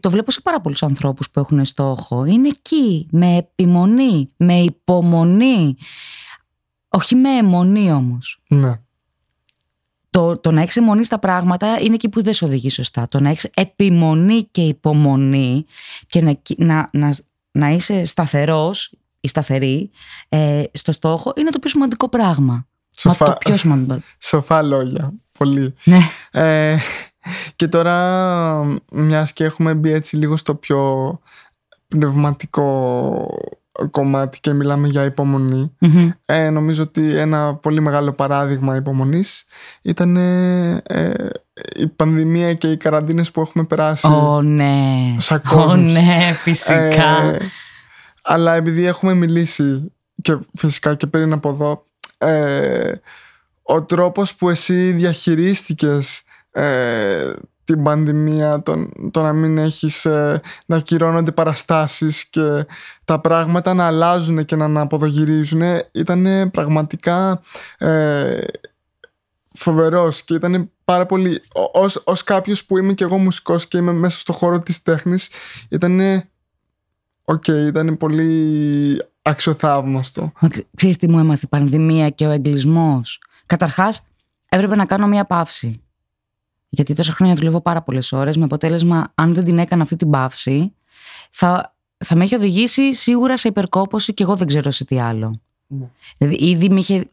Το 0.00 0.10
βλέπω 0.10 0.30
σε 0.30 0.40
πάρα 0.40 0.60
πολλούς 0.60 0.82
ανθρώπους 0.82 1.30
που 1.30 1.40
έχουν 1.40 1.64
στόχο. 1.64 2.24
Είναι 2.24 2.48
εκεί, 2.48 3.08
με 3.10 3.36
επιμονή, 3.36 4.28
με 4.36 4.58
υπομονή. 4.58 5.76
Όχι 6.88 7.14
με 7.14 7.36
αιμονή 7.36 7.92
όμως. 7.92 8.42
Ναι. 8.48 8.80
Το, 10.10 10.38
το 10.38 10.50
να 10.50 10.60
έχεις 10.62 10.76
αιμονή 10.76 11.04
στα 11.04 11.18
πράγματα 11.18 11.80
είναι 11.80 11.94
εκεί 11.94 12.08
που 12.08 12.22
δεν 12.22 12.32
σε 12.32 12.44
οδηγεί 12.44 12.70
σωστά. 12.70 13.08
Το 13.08 13.20
να 13.20 13.28
έχεις 13.28 13.44
επιμονή 13.54 14.48
και 14.50 14.62
υπομονή 14.62 15.64
και 16.06 16.20
να, 16.20 16.40
να, 16.56 16.88
να, 16.92 17.14
να 17.50 17.68
είσαι 17.68 18.04
σταθερός 18.04 18.92
ή 19.20 19.28
σταθερή 19.28 19.90
ε, 20.28 20.62
στο 20.72 20.92
στόχο 20.92 21.32
είναι 21.36 21.50
το 21.50 21.58
πιο 21.58 21.70
σημαντικό 21.70 22.08
πράγμα. 22.08 22.66
Σοφά, 22.96 23.24
Μα 23.26 23.32
το 23.32 23.38
πιο 23.44 23.56
σημαντικό. 23.56 24.00
Σοφά 24.18 24.62
λόγια. 24.62 25.12
Πολύ. 25.38 25.74
Ναι. 25.84 25.98
Ε, 26.30 26.76
και 27.56 27.66
τώρα, 27.66 28.80
μιας 28.92 29.32
και 29.32 29.44
έχουμε 29.44 29.74
μπει 29.74 29.92
έτσι 29.92 30.16
λίγο 30.16 30.36
στο 30.36 30.54
πιο 30.54 31.12
πνευματικό 31.88 33.26
κομμάτι 33.90 34.40
και 34.40 34.52
μιλάμε 34.52 34.88
για 34.88 35.04
υπομονη 35.04 35.76
ε, 36.26 36.50
νομίζω 36.50 36.82
ότι 36.82 37.14
ένα 37.16 37.54
πολύ 37.54 37.80
μεγάλο 37.80 38.12
παράδειγμα 38.12 38.76
υπομονής 38.76 39.44
ήταν 39.82 40.16
ε, 40.16 40.82
η 41.76 41.86
πανδημία 41.86 42.54
και 42.54 42.70
οι 42.70 42.76
καραντίνες 42.76 43.30
που 43.30 43.40
έχουμε 43.40 43.64
περάσει 43.64 44.06
Ω 44.06 44.42
ναι, 44.42 45.14
σαν 45.16 45.42
κόσμος. 45.48 45.92
ναι, 45.92 46.32
φυσικά 46.34 46.74
Ε, 46.74 47.38
αλλά 48.22 48.54
επειδή 48.54 48.84
έχουμε 48.84 49.14
μιλήσει 49.14 49.92
και 50.22 50.38
φυσικά 50.54 50.94
και 50.94 51.06
πριν 51.06 51.32
από 51.32 51.48
εδώ 51.48 51.84
ε, 52.18 52.92
ο 53.62 53.82
τρόπος 53.82 54.34
που 54.34 54.50
εσύ 54.50 54.92
διαχειρίστηκες 54.92 56.22
ε, 56.50 57.32
την 57.64 57.82
πανδημία, 57.82 58.62
το, 58.62 58.88
το 59.10 59.22
να 59.22 59.32
μην 59.32 59.58
έχεις 59.58 60.04
ε, 60.04 60.40
να 60.66 60.76
ακυρώνονται 60.76 61.32
παραστάσεις 61.32 62.24
και 62.24 62.66
τα 63.04 63.20
πράγματα 63.20 63.74
να 63.74 63.86
αλλάζουν 63.86 64.44
και 64.44 64.56
να 64.56 64.64
αναποδογυρίζουν 64.64 65.62
ήταν 65.92 66.50
πραγματικά 66.50 67.42
ε, 67.78 68.40
φοβερός 69.52 70.22
και 70.22 70.34
ήταν 70.34 70.70
πάρα 70.84 71.06
πολύ 71.06 71.42
ως, 71.72 72.02
ως 72.04 72.24
κάποιος 72.24 72.64
που 72.64 72.78
είμαι 72.78 72.92
και 72.92 73.04
εγώ 73.04 73.18
μουσικός 73.18 73.68
και 73.68 73.78
είμαι 73.78 73.92
μέσα 73.92 74.18
στο 74.18 74.32
χώρο 74.32 74.60
της 74.60 74.82
τέχνης 74.82 75.28
ήταν 75.68 76.00
οκ, 77.32 77.46
ήταν 77.48 77.96
πολύ 77.96 79.02
αξιοθαύμαστο. 79.22 80.32
Ξέρεις 80.76 80.96
τι 80.96 81.08
μου 81.08 81.18
έμαθε 81.18 81.42
η 81.44 81.48
πανδημία 81.48 82.10
και 82.10 82.26
ο 82.26 82.30
εγκλεισμός; 82.30 83.20
Καταρχάς 83.46 84.06
έπρεπε 84.48 84.76
να 84.76 84.84
κάνω 84.84 85.06
μία 85.06 85.24
παύση. 85.24 85.82
Γιατί 86.68 86.94
τόσα 86.94 87.12
χρόνια 87.12 87.34
δουλεύω 87.34 87.60
πάρα 87.60 87.82
πολλές 87.82 88.12
ώρες, 88.12 88.36
με 88.36 88.44
αποτέλεσμα, 88.44 89.12
αν 89.14 89.34
δεν 89.34 89.44
την 89.44 89.58
έκανα 89.58 89.82
αυτή 89.82 89.96
την 89.96 90.10
παύση, 90.10 90.74
θα, 91.30 91.76
θα 91.96 92.16
με 92.16 92.24
έχει 92.24 92.34
οδηγήσει 92.34 92.94
σίγουρα 92.94 93.36
σε 93.36 93.48
υπερκόπωση 93.48 94.14
και 94.14 94.22
εγώ 94.22 94.36
δεν 94.36 94.46
ξέρω 94.46 94.70
σε 94.70 94.84
τι 94.84 95.00
άλλο. 95.00 95.40
Ναι. 95.66 95.86
Δηλαδή, 96.18 96.46
ήδη 96.46 96.68
με 96.68 96.80
είχε 96.80 97.10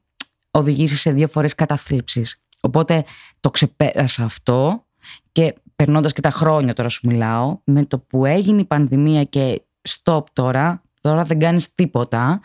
οδηγήσει 0.52 0.96
σε 0.96 1.12
δύο 1.12 1.28
φορές 1.28 1.56
καταθλίψεις. 1.56 2.42
Οπότε 2.62 3.04
το 3.40 3.50
ξεπέρασα 3.50 4.24
αυτό 4.24 4.86
και 5.32 5.54
περνώντας 5.76 6.14
και 6.14 6.22
τα 6.22 6.30
χρόνια 6.30 6.74
τώρα 6.74 6.90
σου 6.90 7.08
μιλάω, 7.08 7.60
με 7.64 7.86
το 7.86 8.00
που 8.00 8.26
έγινε 8.26 8.62
η 8.62 8.66
πανδημία 8.66 9.24
και 9.24 9.62
stop 9.88 10.24
τώρα, 10.34 10.82
τώρα 11.01 11.24
δεν 11.24 11.39
κάνεις 11.39 11.75
τίποτα, 11.75 12.41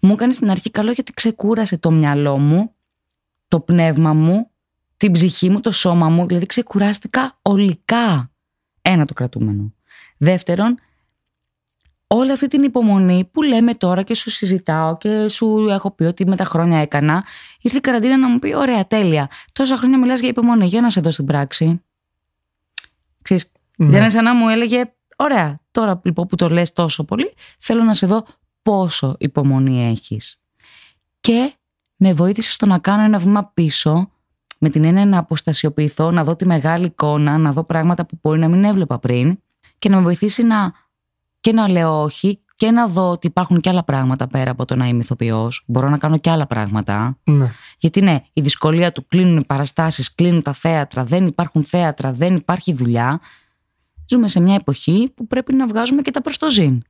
μου 0.00 0.12
έκανε 0.12 0.32
στην 0.32 0.50
αρχή 0.50 0.70
καλό 0.70 0.90
γιατί 0.90 1.12
ξεκούρασε 1.12 1.78
το 1.78 1.90
μυαλό 1.90 2.38
μου, 2.38 2.74
το 3.48 3.60
πνεύμα 3.60 4.12
μου 4.12 4.50
την 4.96 5.12
ψυχή 5.12 5.50
μου, 5.50 5.60
το 5.60 5.70
σώμα 5.70 6.08
μου, 6.08 6.26
δηλαδή 6.26 6.46
ξεκουράστηκα 6.46 7.38
ολικά. 7.42 8.30
Ένα 8.82 9.04
το 9.04 9.14
κρατούμενο. 9.14 9.74
Δεύτερον, 10.16 10.78
όλη 12.06 12.30
αυτή 12.32 12.48
την 12.48 12.62
υπομονή 12.62 13.28
που 13.32 13.42
λέμε 13.42 13.74
τώρα 13.74 14.02
και 14.02 14.14
σου 14.14 14.30
συζητάω 14.30 14.96
και 14.96 15.28
σου 15.28 15.66
έχω 15.68 15.90
πει 15.90 16.04
ότι 16.04 16.26
με 16.26 16.36
τα 16.36 16.44
χρόνια 16.44 16.78
έκανα, 16.78 17.24
ήρθε 17.60 17.76
η 17.76 17.80
καραντίνα 17.80 18.16
να 18.16 18.28
μου 18.28 18.38
πει: 18.38 18.54
Ωραία, 18.54 18.86
τέλεια. 18.86 19.30
Τόσα 19.52 19.76
χρόνια 19.76 19.98
μιλάς 19.98 20.20
για 20.20 20.28
υπομονή, 20.28 20.66
για 20.66 20.80
να 20.80 20.90
σε 20.90 21.00
δω 21.00 21.10
στην 21.10 21.24
πράξη. 21.24 21.82
Ξέρεις, 23.22 23.50
Ναι. 23.78 23.90
δεν 23.90 24.00
είναι 24.00 24.10
σαν 24.10 24.24
να 24.24 24.34
μου 24.34 24.48
έλεγε: 24.48 24.94
Ωραία, 25.16 25.58
τώρα 25.70 26.00
λοιπόν 26.04 26.26
που 26.26 26.36
το 26.36 26.48
λες 26.48 26.72
τόσο 26.72 27.04
πολύ, 27.04 27.32
θέλω 27.58 27.82
να 27.82 27.94
σε 27.94 28.06
δω 28.06 28.26
πόσο 28.62 29.14
υπομονή 29.18 29.90
έχεις. 29.90 30.42
Και 31.20 31.52
με 31.96 32.12
βοήθησες 32.12 32.52
στο 32.52 32.66
να 32.66 32.78
κάνω 32.78 33.02
ένα 33.02 33.18
βήμα 33.18 33.50
πίσω 33.54 34.10
με 34.58 34.70
την 34.70 34.84
έννοια 34.84 35.06
να 35.06 35.18
αποστασιοποιηθώ, 35.18 36.10
να 36.10 36.24
δω 36.24 36.36
τη 36.36 36.46
μεγάλη 36.46 36.86
εικόνα, 36.86 37.38
να 37.38 37.50
δω 37.50 37.64
πράγματα 37.64 38.06
που 38.06 38.18
μπορεί 38.22 38.38
να 38.38 38.48
μην 38.48 38.64
έβλεπα 38.64 38.98
πριν 38.98 39.38
και 39.78 39.88
να 39.88 39.96
με 39.96 40.02
βοηθήσει 40.02 40.42
να 40.42 40.72
και 41.40 41.52
να 41.52 41.68
λέω 41.68 42.02
όχι 42.02 42.40
και 42.56 42.70
να 42.70 42.88
δω 42.88 43.10
ότι 43.10 43.26
υπάρχουν 43.26 43.60
και 43.60 43.68
άλλα 43.68 43.84
πράγματα 43.84 44.26
πέρα 44.26 44.50
από 44.50 44.64
το 44.64 44.76
να 44.76 44.86
είμαι 44.86 45.00
ηθοποιός. 45.02 45.64
Μπορώ 45.66 45.88
να 45.88 45.98
κάνω 45.98 46.18
και 46.18 46.30
άλλα 46.30 46.46
πράγματα. 46.46 47.18
Ναι. 47.24 47.52
Γιατί 47.78 48.00
ναι, 48.00 48.20
η 48.32 48.40
δυσκολία 48.40 48.92
του 48.92 49.06
κλείνουν 49.06 49.38
οι 49.38 49.44
παραστάσεις, 49.44 50.14
κλείνουν 50.14 50.42
τα 50.42 50.52
θέατρα, 50.52 51.04
δεν 51.04 51.26
υπάρχουν 51.26 51.64
θέατρα, 51.64 52.12
δεν 52.12 52.36
υπάρχει 52.36 52.72
δουλειά. 52.72 53.20
Ζούμε 54.08 54.28
σε 54.28 54.40
μια 54.40 54.54
εποχή 54.54 55.12
που 55.14 55.26
πρέπει 55.26 55.54
να 55.54 55.66
βγάζουμε 55.66 56.02
και 56.02 56.10
τα 56.10 56.20
προστοζήν. 56.20 56.82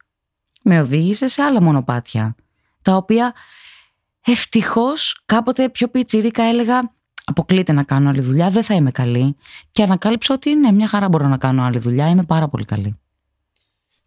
Με 0.63 0.81
οδήγησε 0.81 1.27
σε 1.27 1.43
άλλα 1.43 1.63
μονοπάτια, 1.63 2.35
τα 2.83 2.97
οποία 2.97 3.35
ευτυχώς 4.25 5.23
κάποτε 5.27 5.69
πιο 5.69 5.89
πιτσίρικα 5.89 6.43
έλεγα 6.43 6.95
αποκλείται 7.25 7.73
να 7.73 7.83
κάνω 7.83 8.09
άλλη 8.09 8.21
δουλειά, 8.21 8.51
δεν 8.51 8.63
θα 8.63 8.75
είμαι 8.75 8.91
καλή. 8.91 9.37
Και 9.71 9.83
ανακάλυψα 9.83 10.35
ότι 10.35 10.55
ναι, 10.55 10.73
μια 10.73 10.89
χαρά 10.89 11.09
μπορώ 11.09 11.27
να 11.27 11.37
κάνω 11.37 11.63
άλλη 11.63 11.79
δουλειά, 11.79 12.09
είμαι 12.09 12.23
πάρα 12.23 12.49
πολύ 12.49 12.65
καλή. 12.65 12.99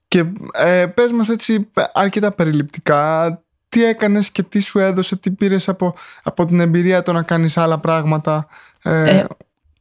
Και 0.08 0.26
ε, 0.52 0.86
πες 0.86 1.12
μας 1.12 1.30
έτσι 1.30 1.70
αρκετά 1.94 2.32
περιληπτικά 2.32 3.44
τι 3.70 3.84
έκανες 3.84 4.32
και 4.32 4.44
τι 4.44 4.60
σου 4.60 4.80
έδωσε, 4.80 5.16
τι 5.16 5.32
πήρες 5.32 5.70
από, 5.70 5.94
από 6.24 6.46
την 6.46 6.60
εμπειρία 6.60 7.02
το 7.02 7.14
να 7.14 7.22
κάνεις 7.22 7.58
άλλα 7.58 7.78
πράγματα. 7.78 8.48
Ε, 8.84 9.18
Ε, 9.18 9.28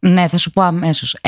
ναι, 0.01 0.29
θα 0.29 0.39
σου 0.39 0.51
πω 0.51 0.63
αμέσως. 0.63 1.19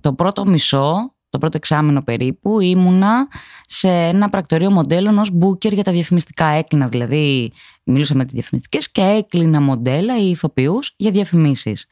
το 0.00 0.12
πρώτο 0.12 0.44
μισό, 0.44 1.13
το 1.34 1.40
πρώτο 1.40 1.56
εξάμεινο 1.56 2.02
περίπου, 2.02 2.60
ήμουνα 2.60 3.28
σε 3.66 3.88
ένα 3.88 4.28
πρακτορείο 4.28 4.70
μοντέλων 4.70 5.18
ως 5.18 5.30
booker 5.40 5.72
για 5.72 5.84
τα 5.84 5.92
διαφημιστικά. 5.92 6.46
Έκλεινα 6.46 6.88
δηλαδή, 6.88 7.52
μιλούσα 7.84 8.14
με 8.14 8.24
τις 8.24 8.32
διαφημιστικές 8.32 8.92
και 8.92 9.02
έκλεινα 9.02 9.60
μοντέλα 9.60 10.18
ή 10.18 10.30
ηθοποιούς 10.30 10.94
για 10.96 11.10
διαφημίσεις. 11.10 11.86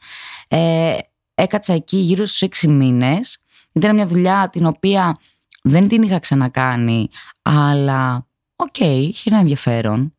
Ε, 0.49 0.92
έκατσα 1.34 1.72
εκεί 1.72 1.96
γύρω 1.96 2.25
στους 2.25 2.42
έξι 2.42 2.68
μήνες. 2.68 3.42
Ήταν 3.72 3.94
μια 3.94 4.06
δουλειά 4.06 4.49
την 4.52 4.66
οποία 4.66 5.18
δεν 5.62 5.88
την 5.88 6.02
είχα 6.02 6.18
ξανακάνει, 6.18 7.08
αλλά 7.42 8.26
οκ, 8.56 8.78
είχε 8.78 9.30
ένα 9.30 9.38
ενδιαφέρον. 9.38 10.14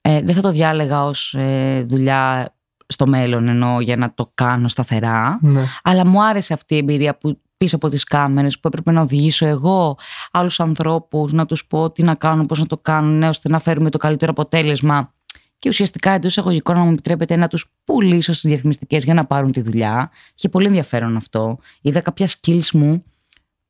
Ε, 0.00 0.20
δεν 0.22 0.34
θα 0.34 0.40
το 0.40 0.50
διάλεγα 0.50 1.04
ως 1.04 1.34
ε, 1.34 1.84
δουλειά 1.88 2.54
στο 2.86 3.06
μέλλον 3.06 3.48
ενώ 3.48 3.80
για 3.80 3.96
να 3.96 4.14
το 4.14 4.30
κάνω 4.34 4.68
σταθερά. 4.68 5.38
ναι. 5.42 5.64
Αλλά 5.82 6.06
μου 6.06 6.24
άρεσε 6.24 6.52
αυτή 6.52 6.74
η 6.74 6.78
εμπειρία 6.78 7.16
που 7.16 7.40
πίσω 7.62 7.76
από 7.76 7.88
τις 7.88 8.04
κάμερες 8.04 8.58
που 8.58 8.68
έπρεπε 8.68 8.92
να 8.92 9.00
οδηγήσω 9.00 9.46
εγώ 9.46 9.98
άλλους 10.30 10.60
ανθρώπους, 10.60 11.32
να 11.32 11.46
τους 11.46 11.66
πω 11.66 11.90
τι 11.90 12.02
να 12.02 12.14
κάνουν, 12.14 12.46
πώς 12.46 12.58
να 12.58 12.66
το 12.66 12.78
κάνουν, 12.78 13.18
ναι, 13.18 13.28
ώστε 13.28 13.48
να 13.48 13.58
φέρουμε 13.58 13.90
το 13.90 13.98
καλύτερο 13.98 14.30
αποτέλεσμα 14.30 15.14
και 15.58 15.68
ουσιαστικά 15.68 16.10
εντός 16.10 16.30
εισαγωγικών 16.30 16.76
να 16.76 16.82
μου 16.82 16.90
επιτρέπετε 16.90 17.36
να 17.36 17.48
τους 17.48 17.72
πουλήσω 17.84 18.32
στις 18.32 18.50
διαφημιστικές 18.50 19.04
για 19.04 19.14
να 19.14 19.24
πάρουν 19.24 19.52
τη 19.52 19.60
δουλειά. 19.60 20.10
Είχε 20.36 20.48
πολύ 20.48 20.66
ενδιαφέρον 20.66 21.16
αυτό. 21.16 21.58
Είδα 21.80 22.00
κάποια 22.00 22.28
skills 22.28 22.70
μου 22.72 23.04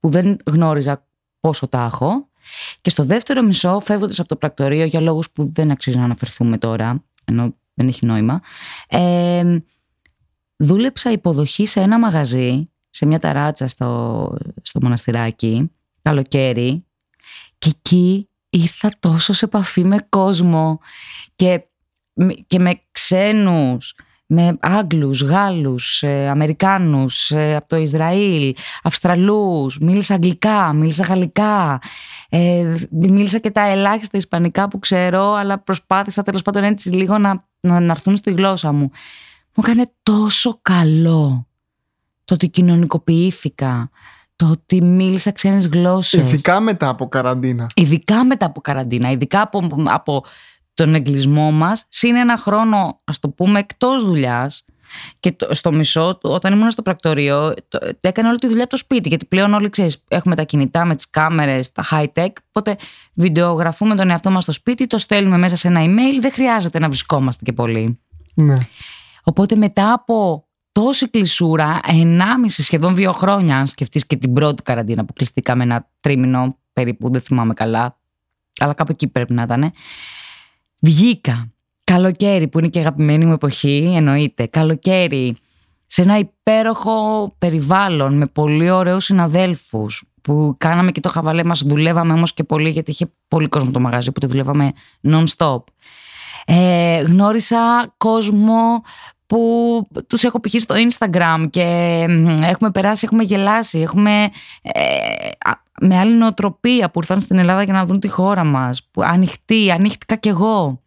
που 0.01 0.09
δεν 0.09 0.37
γνώριζα 0.47 1.07
πόσο 1.41 1.69
τα 1.69 1.85
έχω. 1.85 2.29
Και 2.81 2.91
στο 2.91 3.05
δεύτερο 3.05 3.43
μισό, 3.43 3.81
φεύγοντας 3.81 4.19
από 4.19 4.29
το 4.29 4.37
πρακτορείο 4.37 4.85
για 4.85 5.01
λόγους 5.01 5.31
που 5.31 5.53
δεν 5.53 5.71
αξίζει 5.71 5.99
να 5.99 6.05
αναφερθούμε 6.05 6.59
τώρα, 6.59 7.05
ενώ 7.25 7.57
δεν 7.75 7.89
έχει 7.89 8.07
νόημα, 8.07 8.41
ε, 8.89 9.59
δούλεψα 10.57 11.11
υποδοχή 11.11 11.67
σε 11.67 11.81
ένα 11.81 11.99
μαγαζί 11.99 12.72
σε 12.93 13.07
μια 13.07 13.19
ταράτσα 13.19 13.69
στο, 13.69 14.35
στο 14.63 14.79
μοναστηράκι, 14.83 15.71
καλοκαίρι, 16.03 16.85
και 17.59 17.69
εκεί 17.69 18.29
ήρθα 18.51 18.91
τόσο 19.01 19.33
σε 19.33 19.45
επαφή 19.45 19.85
με 19.85 19.97
κόσμο 20.09 20.81
και, 21.37 21.63
και 22.47 22.59
με 22.59 22.81
ξένους, 22.91 23.95
με 24.27 24.59
Άγγλους, 24.61 25.23
Γάλλους, 25.23 26.03
ε, 26.03 26.29
Αμερικάνους, 26.29 27.31
ε, 27.31 27.57
από 27.57 27.69
το 27.69 27.77
Ισραήλ, 27.77 28.55
Αυστραλούς, 28.83 29.79
μίλησα 29.79 30.15
αγγλικά, 30.15 30.73
μίλησα 30.73 31.05
γαλλικά, 31.05 31.79
ε, 32.29 32.75
μίλησα 32.91 33.39
και 33.39 33.51
τα 33.51 33.67
ελάχιστα 33.67 34.17
ισπανικά 34.17 34.69
που 34.69 34.79
ξέρω, 34.79 35.33
αλλά 35.33 35.59
προσπάθησα 35.59 36.23
τέλος 36.23 36.43
πάντων 36.43 36.63
έτσι 36.65 36.91
λίγο 36.91 37.19
να, 37.19 37.49
να, 37.61 37.81
να 37.81 37.93
έρθουν 37.93 38.17
στη 38.17 38.31
γλώσσα 38.31 38.73
μου. 38.73 38.91
Μου 39.55 39.65
έκανε 39.67 39.91
τόσο 40.03 40.59
καλό 40.63 41.47
το 42.33 42.39
ότι 42.45 42.49
κοινωνικοποιήθηκα, 42.49 43.91
το 44.37 44.51
ότι 44.51 44.83
μίλησα 44.83 45.33
ξένες 45.33 45.67
γλώσσες. 45.67 46.21
Ειδικά 46.21 46.61
μετά 46.61 46.89
από 46.89 47.09
καραντίνα. 47.09 47.67
Ειδικά 47.75 48.25
μετά 48.25 48.47
από 48.47 48.61
καραντίνα, 48.61 49.11
ειδικά 49.11 49.41
από, 49.41 49.67
από 49.85 50.25
τον 50.75 50.95
εγκλισμό 50.95 51.51
μας, 51.51 51.87
συν 51.89 52.17
ένα 52.17 52.37
χρόνο, 52.37 52.99
ας 53.05 53.19
το 53.19 53.29
πούμε, 53.29 53.59
εκτός 53.59 54.05
δουλειάς. 54.05 54.65
Και 55.21 55.37
στο 55.51 55.73
μισό, 55.73 56.19
όταν 56.23 56.53
ήμουν 56.53 56.71
στο 56.71 56.83
πρακτορείο, 56.83 57.55
το, 57.69 57.79
έκανα 58.01 58.29
όλη 58.29 58.39
τη 58.39 58.47
δουλειά 58.47 58.63
από 58.63 58.71
το 58.71 58.77
σπίτι. 58.77 59.09
Γιατί 59.09 59.25
πλέον 59.25 59.55
όλοι 59.55 59.71
ξέρεις, 59.71 60.05
έχουμε 60.09 60.35
τα 60.35 60.43
κινητά 60.43 60.85
με 60.85 60.95
τις 60.95 61.11
κάμερες, 61.11 61.73
τα 61.73 61.85
high 61.91 62.07
tech. 62.15 62.33
Οπότε 62.49 62.77
βιντεογραφούμε 63.15 63.95
τον 63.95 64.11
εαυτό 64.11 64.31
μας 64.31 64.43
στο 64.43 64.53
σπίτι, 64.53 64.87
το 64.87 64.99
στέλνουμε 64.99 65.39
μέσα 65.39 65.57
σε 65.57 65.69
ένα 65.69 65.81
email. 65.85 66.21
Δεν 66.21 66.33
χρειάζεται 66.33 66.79
να 66.79 66.87
βρισκόμαστε 66.87 67.45
και 67.45 67.53
πολύ. 67.53 68.01
Ναι. 68.35 68.57
Οπότε 69.23 69.57
μετά 69.57 69.93
από 69.93 70.47
τόση 70.73 71.11
κλεισούρα, 71.11 71.81
ενάμιση 71.87 72.63
σχεδόν 72.63 72.95
δύο 72.95 73.13
χρόνια, 73.13 73.59
αν 73.59 73.67
σκεφτείς 73.67 74.07
και 74.07 74.17
την 74.17 74.33
πρώτη 74.33 74.63
καραντίνα 74.63 75.05
που 75.05 75.13
κλειστήκαμε 75.13 75.63
ένα 75.63 75.89
τρίμηνο 76.01 76.57
περίπου, 76.73 77.11
δεν 77.11 77.21
θυμάμαι 77.21 77.55
καλά, 77.55 77.99
αλλά 78.59 78.75
κάπου 78.75 78.93
εκεί 78.93 79.09
πρέπει 79.09 79.33
να 79.33 79.43
ήταν. 79.43 79.73
Βγήκα. 80.79 81.53
Καλοκαίρι 81.85 82.49
που 82.49 82.59
είναι 82.59 82.69
και 82.69 82.79
αγαπημένη 82.79 83.25
μου 83.25 83.33
εποχή, 83.33 83.93
εννοείται. 83.97 84.47
Καλοκαίρι 84.47 85.37
σε 85.87 86.03
ένα 86.03 86.19
υπέροχο 86.19 87.35
περιβάλλον 87.39 88.17
με 88.17 88.27
πολύ 88.27 88.71
ωραίους 88.71 89.05
συναδέλφους 89.05 90.05
που 90.23 90.55
κάναμε 90.59 90.91
και 90.93 91.01
το 91.01 91.09
χαβαλέ 91.09 91.45
μας, 91.45 91.63
δουλεύαμε 91.63 92.13
όμως 92.13 92.35
και 92.35 92.45
πολύ 92.45 92.71
γιατί 92.71 92.91
είχε 92.91 93.13
πολύ 93.29 93.49
κόσμο 93.49 93.71
το 93.71 93.81
μαγαζί 93.81 94.13
που 94.13 94.21
το 94.21 94.27
δουλεύαμε 94.27 94.73
non-stop. 95.03 95.63
Ε, 96.47 97.01
γνώρισα 97.01 97.95
κόσμο 97.97 98.83
που 99.33 99.83
τους 100.07 100.25
έχω 100.25 100.41
πηχεί 100.41 100.59
στο 100.59 100.75
Instagram 100.75 101.47
και 101.51 101.63
έχουμε 102.43 102.71
περάσει, 102.71 103.05
έχουμε 103.05 103.23
γελάσει, 103.23 103.79
έχουμε 103.79 104.31
ε, 104.63 104.81
με 105.81 105.99
άλλη 105.99 106.13
νοοτροπία 106.15 106.91
που 106.91 106.99
ήρθαν 107.01 107.21
στην 107.21 107.39
Ελλάδα 107.39 107.63
για 107.63 107.73
να 107.73 107.85
δουν 107.85 108.01
τη 108.01 108.09
χώρα 108.09 108.45
μας, 108.45 108.89
που 108.91 109.03
ανοιχτή, 109.03 109.71
ανοίχτηκα 109.71 110.17
κι 110.17 110.29
εγώ. 110.29 110.83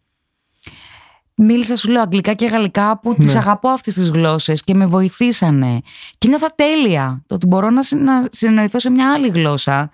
Μίλησα 1.34 1.76
σου 1.76 1.90
λέω 1.90 2.02
αγγλικά 2.02 2.32
και 2.34 2.46
γαλλικά 2.46 2.98
που 2.98 3.08
ναι. 3.08 3.24
τις 3.24 3.36
αγαπώ 3.36 3.68
αυτές 3.68 3.94
τις 3.94 4.10
γλώσσες 4.10 4.64
και 4.64 4.74
με 4.74 4.86
βοηθήσανε. 4.86 5.80
Και 6.18 6.28
νιώθα 6.28 6.52
τέλεια 6.54 7.22
το 7.26 7.34
ότι 7.34 7.46
μπορώ 7.46 7.70
να, 7.70 7.82
συνεννοηθώ 8.30 8.78
σε 8.78 8.90
μια 8.90 9.12
άλλη 9.12 9.28
γλώσσα 9.28 9.90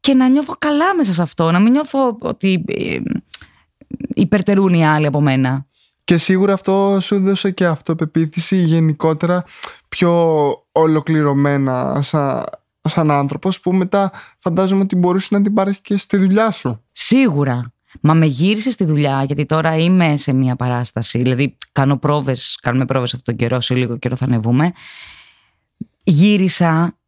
και 0.00 0.14
να 0.14 0.28
νιώθω 0.28 0.54
καλά 0.58 0.94
μέσα 0.96 1.12
σε 1.12 1.22
αυτό, 1.22 1.50
να 1.50 1.58
μην 1.58 1.72
νιώθω 1.72 2.16
ότι 2.20 2.64
ε, 2.66 2.98
υπερτερούν 4.14 4.74
οι 4.74 4.86
άλλοι 4.86 5.06
από 5.06 5.20
μένα. 5.20 5.66
Και 6.04 6.16
σίγουρα 6.16 6.52
αυτό 6.52 6.98
σου 7.00 7.20
δώσε 7.20 7.50
και 7.50 7.66
αυτοπεποίθηση 7.66 8.56
γενικότερα 8.56 9.44
πιο 9.88 10.12
ολοκληρωμένα 10.72 12.02
σαν, 12.02 12.44
σαν 12.80 13.10
άνθρωπος 13.10 13.60
που 13.60 13.72
μετά 13.72 14.12
φαντάζομαι 14.38 14.82
ότι 14.82 14.96
μπορούσε 14.96 15.28
να 15.30 15.40
την 15.40 15.54
πάρεις 15.54 15.80
και 15.80 15.96
στη 15.96 16.16
δουλειά 16.16 16.50
σου. 16.50 16.82
Σίγουρα. 16.92 17.74
Μα 18.00 18.14
με 18.14 18.26
γύρισε 18.26 18.70
στη 18.70 18.84
δουλειά, 18.84 19.22
γιατί 19.22 19.44
τώρα 19.44 19.76
είμαι 19.76 20.16
σε 20.16 20.32
μια 20.32 20.56
παράσταση. 20.56 21.18
Δηλαδή, 21.18 21.56
κάνω 21.72 21.96
πρόβες, 21.96 22.58
κάνουμε 22.62 22.84
πρόβες 22.84 23.14
αυτόν 23.14 23.36
τον 23.36 23.46
καιρό, 23.46 23.60
σε 23.60 23.74
λίγο 23.74 23.98
καιρό 23.98 24.16
θα 24.16 24.24
ανεβούμε. 24.24 24.72
Γύρισα 26.04 26.98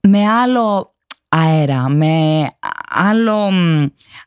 με 0.00 0.28
άλλο 0.28 0.94
αέρα, 1.28 1.88
με 1.88 2.40
άλλο. 2.94 3.50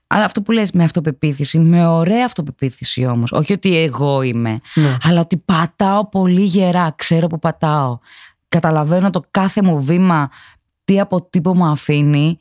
Αυτό 0.08 0.42
που 0.42 0.52
λες 0.52 0.72
με 0.72 0.84
αυτοπεποίθηση, 0.84 1.60
με 1.60 1.88
ωραία 1.88 2.26
αυτοπεποίθηση 2.26 3.06
όμως. 3.06 3.32
Όχι 3.32 3.54
ότι 3.54 3.78
εγώ 3.78 4.22
είμαι, 4.22 4.60
ναι. 4.74 4.98
αλλά 5.02 5.22
ότι 5.22 5.38
πατάω 5.38 6.10
πολύ 6.10 6.44
γερά, 6.44 6.94
ξέρω 6.96 7.28
που 7.28 7.40
πατάω. 7.40 7.98
Καταλαβαίνω 8.50 9.10
το 9.10 9.22
κάθε 9.32 9.62
μου 9.62 9.84
βήμα, 9.84 10.30
τι 10.86 11.00
αποτύπωμα 11.00 11.70
αφήνει 11.70 12.40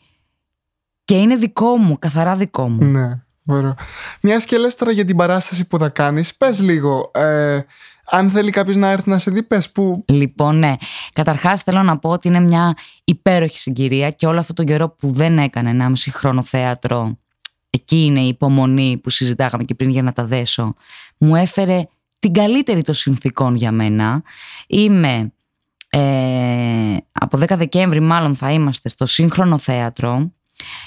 και 1.05 1.15
είναι 1.15 1.37
δικό 1.37 1.77
μου, 1.77 1.99
καθαρά 1.99 2.35
δικό 2.35 2.69
μου. 2.69 2.85
Ναι, 2.85 3.23
ωραίο. 3.47 3.75
Μιας 4.23 4.45
και 4.45 4.59
λες 4.59 4.75
τώρα 4.75 4.93
για 4.93 5.05
την 5.05 5.17
παράσταση 5.17 5.67
που 5.67 5.79
θα 5.79 5.89
κάνεις, 5.89 6.35
πες 6.35 6.61
λίγο. 6.61 7.11
Ε, 7.15 7.61
αν 8.05 8.31
θέλει 8.31 8.51
κάποιος 8.51 8.77
να 8.77 8.89
έρθει 8.89 9.11
να 9.11 9.19
σε 9.19 9.31
δει, 9.31 9.43
πες 9.43 9.71
που. 9.71 10.05
Λοιπόν, 10.09 10.59
ναι. 10.59 10.75
Καταρχάς, 11.13 11.63
θέλω 11.63 11.83
να 11.83 11.99
πω 11.99 12.11
ότι 12.11 12.29
είναι 12.29 12.41
μια 12.41 12.77
υπέροχη 13.05 13.59
συγκυρία 13.59 14.11
και 14.11 14.27
όλο 14.27 14.39
αυτόν 14.39 14.55
τον 14.55 14.67
καιρό 14.67 14.89
που 14.89 15.13
δεν 15.13 15.39
έκανε 15.39 15.71
ένα 15.71 15.89
μισή 15.89 16.11
χρόνο 16.11 16.43
θέατρο, 16.43 17.19
εκεί 17.71 18.05
είναι 18.05 18.21
η 18.21 18.29
υπομονή 18.29 19.01
που 19.03 19.11
συζητάγαμε 19.11 19.65
και 19.65 19.75
πριν 19.75 19.91
για 19.91 20.03
να 20.03 20.13
τα 20.13 20.25
δέσω, 20.25 20.75
μου 21.19 21.37
έφερε 21.37 21.87
την 22.19 22.33
καλύτερη 22.33 22.83
των 22.83 22.95
συνθήκων 22.95 23.55
για 23.55 23.73
μένα. 23.73 24.23
Είμαι. 24.67 25.33
Ε, 25.89 26.97
από 27.13 27.39
10 27.39 27.57
Δεκέμβρη 27.57 28.01
μάλλον 28.01 28.37
θα 28.37 28.53
είμαστε 28.53 28.89
στο 28.89 29.07
σύγχρονο 29.07 29.59
θέατρο 29.59 30.33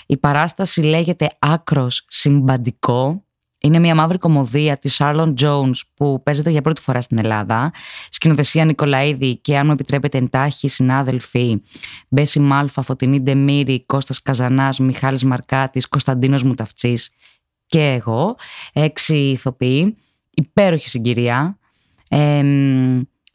η 0.05 0.17
παράσταση 0.17 0.81
λέγεται 0.81 1.29
«Άκρος 1.39 2.05
συμπαντικό». 2.07 3.23
Είναι 3.61 3.79
μια 3.79 3.95
μαύρη 3.95 4.17
κομμωδία 4.17 4.77
της 4.77 4.97
Arlon 4.99 5.33
Jones 5.41 5.79
που 5.93 6.23
παίζεται 6.23 6.49
για 6.49 6.61
πρώτη 6.61 6.81
φορά 6.81 7.01
στην 7.01 7.17
Ελλάδα. 7.19 7.71
Σκηνοθεσία 8.09 8.65
Νικολαίδη 8.65 9.37
και 9.37 9.57
αν 9.57 9.65
μου 9.65 9.71
επιτρέπετε 9.71 10.17
εντάχει 10.17 10.67
συνάδελφοι 10.67 11.61
Μπέση 12.09 12.39
Μάλφα, 12.39 12.81
Φωτεινή 12.81 13.21
Ντεμίρη, 13.21 13.83
Κώστας 13.85 14.21
Καζανάς, 14.21 14.79
Μιχάλης 14.79 15.23
Μαρκάτης, 15.23 15.87
Κωνσταντίνος 15.87 16.43
Μουταυτσής 16.43 17.11
και 17.65 17.83
εγώ. 17.83 18.35
Έξι 18.73 19.15
ηθοποιοί. 19.17 19.97
Υπέροχη 20.33 20.87
συγκυρία. 20.89 21.57
Ε, 22.09 22.43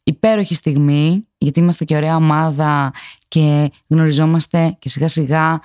υπέροχη 0.02 0.54
στιγμή 0.54 1.26
γιατί 1.38 1.60
είμαστε 1.60 1.84
και 1.84 1.96
ωραία 1.96 2.16
ομάδα 2.16 2.92
και 3.28 3.70
γνωριζόμαστε 3.88 4.76
και 4.78 4.88
σιγά 4.88 5.08
σιγά 5.08 5.60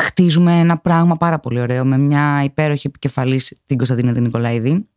χτίζουμε 0.00 0.58
ένα 0.58 0.76
πράγμα 0.76 1.14
πάρα 1.14 1.38
πολύ 1.38 1.60
ωραίο 1.60 1.84
με 1.84 1.98
μια 1.98 2.42
υπέροχη 2.44 2.86
επικεφαλής 2.86 3.60
την 3.66 3.76
Κωνσταντίνα 3.76 4.12
την 4.12 4.22
Νικολαίδη. 4.22 4.88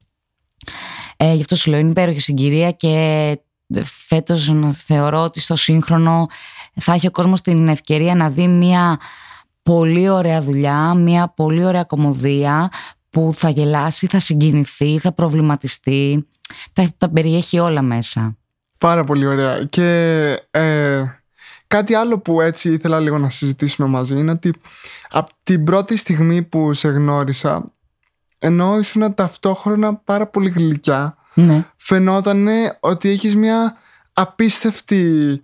Ε, 1.18 1.34
γι' 1.34 1.42
αυτό 1.42 1.56
σου 1.56 1.70
λέω 1.70 1.80
είναι 1.80 1.89
υπέροχη 1.89 2.20
συγκυρία 2.20 2.72
και 2.72 3.38
φέτος 3.84 4.52
θεωρώ 4.74 5.24
ότι 5.24 5.39
στο 5.39 5.56
σύγχρονο 5.56 6.28
θα 6.76 6.94
έχει 6.94 7.08
ο 7.08 7.12
κόσμος 7.12 7.42
την 7.42 7.68
ευκαιρία 7.68 8.16
να 8.16 8.30
δει 8.30 8.48
μια 8.48 9.00
πολύ 9.63 10.10
ωραία 10.10 10.42
δουλειά, 10.42 10.94
μια 10.94 11.28
πολύ 11.28 11.66
ωραία 11.66 11.84
κομμωδία 11.84 12.70
που 13.10 13.32
θα 13.36 13.50
γελάσει, 13.50 14.08
θα 14.08 14.20
συγκινηθεί, 14.20 14.98
θα 14.98 15.12
προβληματιστεί. 15.12 16.28
Τα, 16.74 16.89
τα 16.98 17.10
περιέχει 17.10 17.60
όλα 17.60 17.82
μέσα. 17.82 18.38
Πάρα 18.78 19.04
πολύ 19.04 19.26
ωραία. 19.26 19.63
Και 19.63 20.28
ε, 20.52 21.04
Κάτι 21.74 21.94
άλλο 21.94 22.20
που 22.20 22.42
έτσι 22.42 22.72
ήθελα 22.72 23.00
λίγο 23.00 23.18
να 23.18 23.30
συζητήσουμε 23.30 23.88
μαζί 23.88 24.16
είναι 24.16 24.32
ότι 24.32 24.54
από 25.10 25.32
την 25.44 25.64
πρώτη 25.64 25.98
στιγμή 25.98 26.42
που 26.42 26.74
σε 26.74 26.88
γνώρισα 26.88 27.72
ενώ 28.40 28.78
ήσουν 28.78 29.14
ταυτόχρονα 29.14 29.96
πάρα 29.96 30.28
πολύ 30.28 30.50
γλυκιά 30.50 31.18
ναι. 31.34 31.66
φαινόταν 31.76 32.48
ότι 32.80 33.10
έχεις 33.10 33.36
μια 33.36 33.78
απίστευτη 34.14 35.42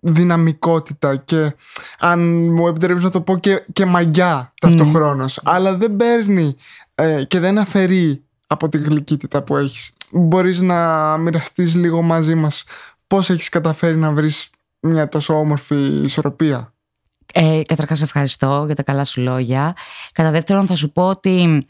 δυναμικότητα 0.00 1.16
και 1.16 1.54
αν 1.98 2.20
μου 2.52 2.68
επιτρέπεις 2.68 3.04
να 3.04 3.10
το 3.10 3.20
πω 3.20 3.38
και, 3.38 3.64
και 3.72 3.84
μαγιά 3.84 4.52
ταυτοχρόνως 4.60 5.40
ναι. 5.44 5.52
αλλά 5.54 5.76
δεν 5.76 5.96
παίρνει 5.96 6.56
ε, 6.94 7.24
και 7.24 7.40
δεν 7.40 7.58
αφαιρεί 7.58 8.22
από 8.46 8.68
την 8.68 8.82
γλυκύτητα 8.82 9.42
που 9.42 9.56
έχεις 9.56 9.92
μπορείς 10.10 10.60
να 10.60 11.16
μοιραστείς 11.16 11.74
λίγο 11.74 12.02
μαζί 12.02 12.34
μας 12.34 12.64
πώς 13.06 13.30
έχεις 13.30 13.48
καταφέρει 13.48 13.96
να 13.96 14.10
βρεις 14.12 14.50
μια 14.80 15.08
τόσο 15.08 15.38
όμορφη 15.38 16.00
ισορροπία. 16.04 16.74
Ε, 17.32 17.62
Καταρχάς, 17.62 18.02
ευχαριστώ 18.02 18.62
για 18.66 18.74
τα 18.74 18.82
καλά 18.82 19.04
σου 19.04 19.20
λόγια. 19.20 19.76
Κατά 20.12 20.30
δεύτερον, 20.30 20.66
θα 20.66 20.74
σου 20.74 20.92
πω 20.92 21.08
ότι 21.08 21.66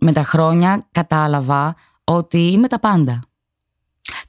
με 0.00 0.12
τα 0.12 0.22
χρόνια 0.22 0.88
κατάλαβα 0.90 1.74
ότι 2.04 2.38
είμαι 2.38 2.68
τα 2.68 2.80
πάντα. 2.80 3.20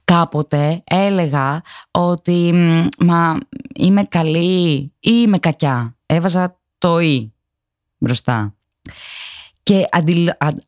Κάποτε 0.04 0.80
έλεγα 0.84 1.62
ότι 1.90 2.54
μα 2.98 3.38
είμαι 3.74 4.04
καλή 4.04 4.76
ή 4.82 4.90
είμαι 5.00 5.38
κακιά. 5.38 5.96
Έβαζα 6.06 6.60
το 6.78 6.98
«ή» 6.98 7.32
μπροστά. 7.98 8.54
Και 9.62 9.84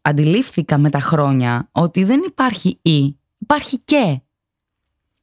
αντιλήφθηκα 0.02 0.78
με 0.78 0.90
τα 0.90 1.00
χρόνια 1.00 1.68
ότι 1.72 2.04
δεν 2.04 2.22
υπάρχει 2.26 2.78
«ή», 2.82 3.18
υπάρχει 3.38 3.78
«και». 3.78 4.20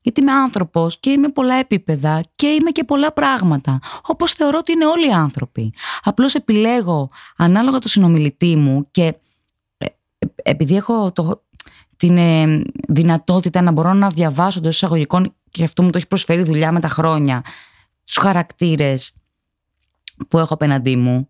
Γιατί 0.02 0.22
είμαι 0.22 0.32
άνθρωπος 0.32 1.00
και 1.00 1.10
είμαι 1.10 1.30
πολλά 1.30 1.56
επίπεδα 1.56 2.24
και 2.36 2.48
είμαι 2.48 2.72
και 2.72 2.84
πολλά 2.84 3.12
πράγματα. 3.12 3.80
Όπως 4.02 4.32
θεωρώ 4.32 4.58
ότι 4.58 4.72
είναι 4.72 4.86
όλοι 4.86 5.08
οι 5.08 5.14
άνθρωποι. 5.14 5.74
Απλώς 6.04 6.36
επιλέγω 6.36 7.10
ανάλογα 7.38 7.80
το 7.80 7.88
συνομιλητή 7.88 8.56
μου 8.56 8.88
και 8.92 9.04
ε, 9.78 9.86
ε, 10.18 10.28
επειδή 10.44 10.76
έχω 10.76 11.12
το, 11.12 11.44
την 11.98 12.18
ε, 12.18 12.64
δυνατότητα 12.88 13.62
να 13.62 13.72
μπορώ 13.72 13.94
να 13.94 14.10
διαβάσω 14.10 14.60
εντός 14.60 14.76
εισαγωγικών 14.76 15.36
και 15.50 15.64
αυτό 15.64 15.84
μου 15.84 15.90
το 15.90 15.98
έχει 15.98 16.08
προσφέρει 16.08 16.44
δουλειά 16.44 16.72
με 16.72 16.80
τα 16.80 16.88
χρόνια, 16.88 17.44
τους 18.06 18.18
χαρακτήρες 18.18 19.16
που 20.28 20.38
έχω 20.38 20.54
απέναντί 20.54 20.96
μου, 20.96 21.30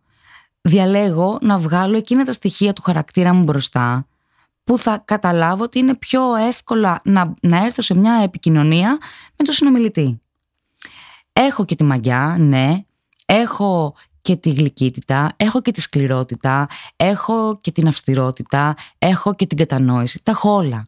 διαλέγω 0.61 1.37
να 1.41 1.57
βγάλω 1.57 1.97
εκείνα 1.97 2.25
τα 2.25 2.31
στοιχεία 2.31 2.73
του 2.73 2.81
χαρακτήρα 2.81 3.33
μου 3.33 3.43
μπροστά 3.43 4.05
που 4.63 4.77
θα 4.77 4.97
καταλάβω 5.05 5.63
ότι 5.63 5.79
είναι 5.79 5.95
πιο 5.95 6.35
εύκολα 6.35 7.01
να, 7.03 7.33
να 7.41 7.65
έρθω 7.65 7.81
σε 7.81 7.93
μια 7.93 8.13
επικοινωνία 8.13 8.97
με 9.35 9.45
τον 9.45 9.53
συνομιλητή. 9.53 10.21
Έχω 11.33 11.65
και 11.65 11.75
τη 11.75 11.83
μαγιά, 11.83 12.35
ναι. 12.39 12.85
Έχω 13.25 13.95
και 14.21 14.35
τη 14.35 14.49
γλυκύτητα, 14.49 15.33
έχω 15.37 15.61
και 15.61 15.71
τη 15.71 15.81
σκληρότητα, 15.81 16.67
έχω 16.95 17.59
και 17.61 17.71
την 17.71 17.87
αυστηρότητα, 17.87 18.75
έχω 18.97 19.35
και 19.35 19.45
την 19.45 19.57
κατανόηση. 19.57 20.23
Τα 20.23 20.31
έχω 20.31 20.53
όλα. 20.53 20.87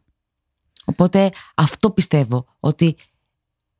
Οπότε 0.84 1.30
αυτό 1.54 1.90
πιστεύω, 1.90 2.46
ότι 2.60 2.96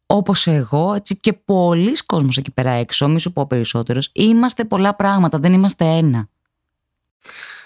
όπως 0.07 0.47
εγώ, 0.47 0.95
έτσι 0.95 1.17
και 1.17 1.33
πολλοί 1.33 1.97
κόσμος 2.07 2.37
εκεί 2.37 2.51
πέρα 2.51 2.71
έξω, 2.71 3.09
μη 3.09 3.21
σου 3.21 3.33
πω 3.33 3.47
περισσότερος, 3.47 4.11
είμαστε 4.13 4.65
πολλά 4.65 4.95
πράγματα, 4.95 5.39
δεν 5.39 5.53
είμαστε 5.53 5.85
ένα. 5.85 6.29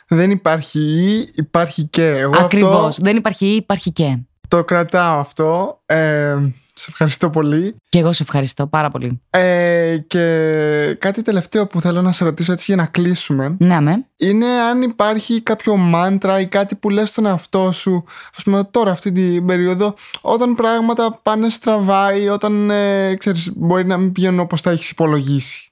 Δεν 0.08 0.30
υπάρχει 0.30 0.80
ή, 0.80 1.32
υπάρχει 1.34 1.82
και. 1.84 2.06
Εγώ 2.06 2.36
Ακριβώς, 2.38 2.98
δεν 3.00 3.16
υπάρχει 3.16 3.46
ή, 3.46 3.54
υπάρχει 3.54 3.92
και. 3.92 4.18
Το 4.48 4.64
κρατάω 4.64 5.18
αυτό. 5.18 5.80
Ε, 5.86 6.36
σε 6.74 6.86
ευχαριστώ 6.88 7.30
πολύ. 7.30 7.74
Και 7.88 7.98
εγώ 7.98 8.12
σε 8.12 8.22
ευχαριστώ 8.22 8.66
πάρα 8.66 8.90
πολύ. 8.90 9.20
Ε, 9.30 9.98
και 10.06 10.96
κάτι 10.98 11.22
τελευταίο 11.22 11.66
που 11.66 11.80
θέλω 11.80 12.02
να 12.02 12.12
σε 12.12 12.24
ρωτήσω 12.24 12.52
έτσι 12.52 12.64
για 12.66 12.76
να 12.76 12.86
κλείσουμε. 12.86 13.56
Ναι, 13.58 13.80
με. 13.80 14.06
Είναι 14.16 14.46
αν 14.46 14.82
υπάρχει 14.82 15.40
κάποιο 15.42 15.76
μάντρα 15.76 16.40
ή 16.40 16.46
κάτι 16.46 16.74
που 16.74 16.90
λες 16.90 17.08
στον 17.08 17.26
εαυτό 17.26 17.72
σου, 17.72 18.04
ας 18.36 18.42
πούμε 18.42 18.64
τώρα 18.70 18.90
αυτή 18.90 19.12
την 19.12 19.46
περίοδο, 19.46 19.94
όταν 20.20 20.54
πράγματα 20.54 21.20
πάνε 21.22 21.48
στραβά 21.48 22.14
ή 22.14 22.28
όταν 22.28 22.70
ε, 22.70 23.14
ξέρεις, 23.14 23.52
μπορεί 23.56 23.86
να 23.86 23.96
μην 23.96 24.12
πηγαίνουν 24.12 24.40
όπως 24.40 24.62
τα 24.62 24.70
έχεις 24.70 24.90
υπολογίσει. 24.90 25.67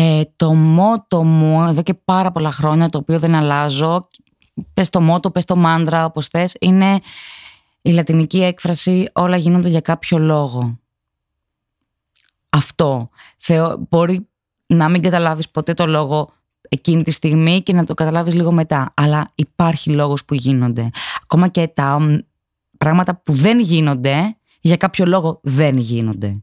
Ε, 0.00 0.22
το 0.36 0.54
μότο 0.54 1.22
μου 1.22 1.68
εδώ 1.68 1.82
και 1.82 1.94
πάρα 1.94 2.32
πολλά 2.32 2.50
χρόνια, 2.50 2.88
το 2.88 2.98
οποίο 2.98 3.18
δεν 3.18 3.34
αλλάζω, 3.34 4.08
πες 4.74 4.90
το 4.90 5.00
μότο, 5.00 5.30
πες 5.30 5.44
το 5.44 5.56
μάντρα, 5.56 6.04
όπως 6.04 6.26
θες, 6.26 6.56
είναι 6.60 7.00
η 7.82 7.90
λατινική 7.90 8.42
έκφραση 8.42 9.08
όλα 9.12 9.36
γίνονται 9.36 9.68
για 9.68 9.80
κάποιο 9.80 10.18
λόγο. 10.18 10.78
Αυτό. 12.48 13.08
Θεω, 13.36 13.86
μπορεί 13.88 14.28
να 14.66 14.88
μην 14.88 15.02
καταλάβεις 15.02 15.48
ποτέ 15.48 15.74
το 15.74 15.86
λόγο 15.86 16.30
εκείνη 16.68 17.02
τη 17.02 17.10
στιγμή 17.10 17.62
και 17.62 17.72
να 17.72 17.84
το 17.84 17.94
καταλάβεις 17.94 18.34
λίγο 18.34 18.52
μετά. 18.52 18.92
Αλλά 18.96 19.30
υπάρχει 19.34 19.90
λόγος 19.90 20.24
που 20.24 20.34
γίνονται. 20.34 20.90
Ακόμα 21.22 21.48
και 21.48 21.68
τα 21.68 21.98
πράγματα 22.78 23.16
που 23.16 23.32
δεν 23.32 23.60
γίνονται, 23.60 24.36
για 24.60 24.76
κάποιο 24.76 25.06
λόγο 25.06 25.40
δεν 25.42 25.76
γίνονται. 25.76 26.42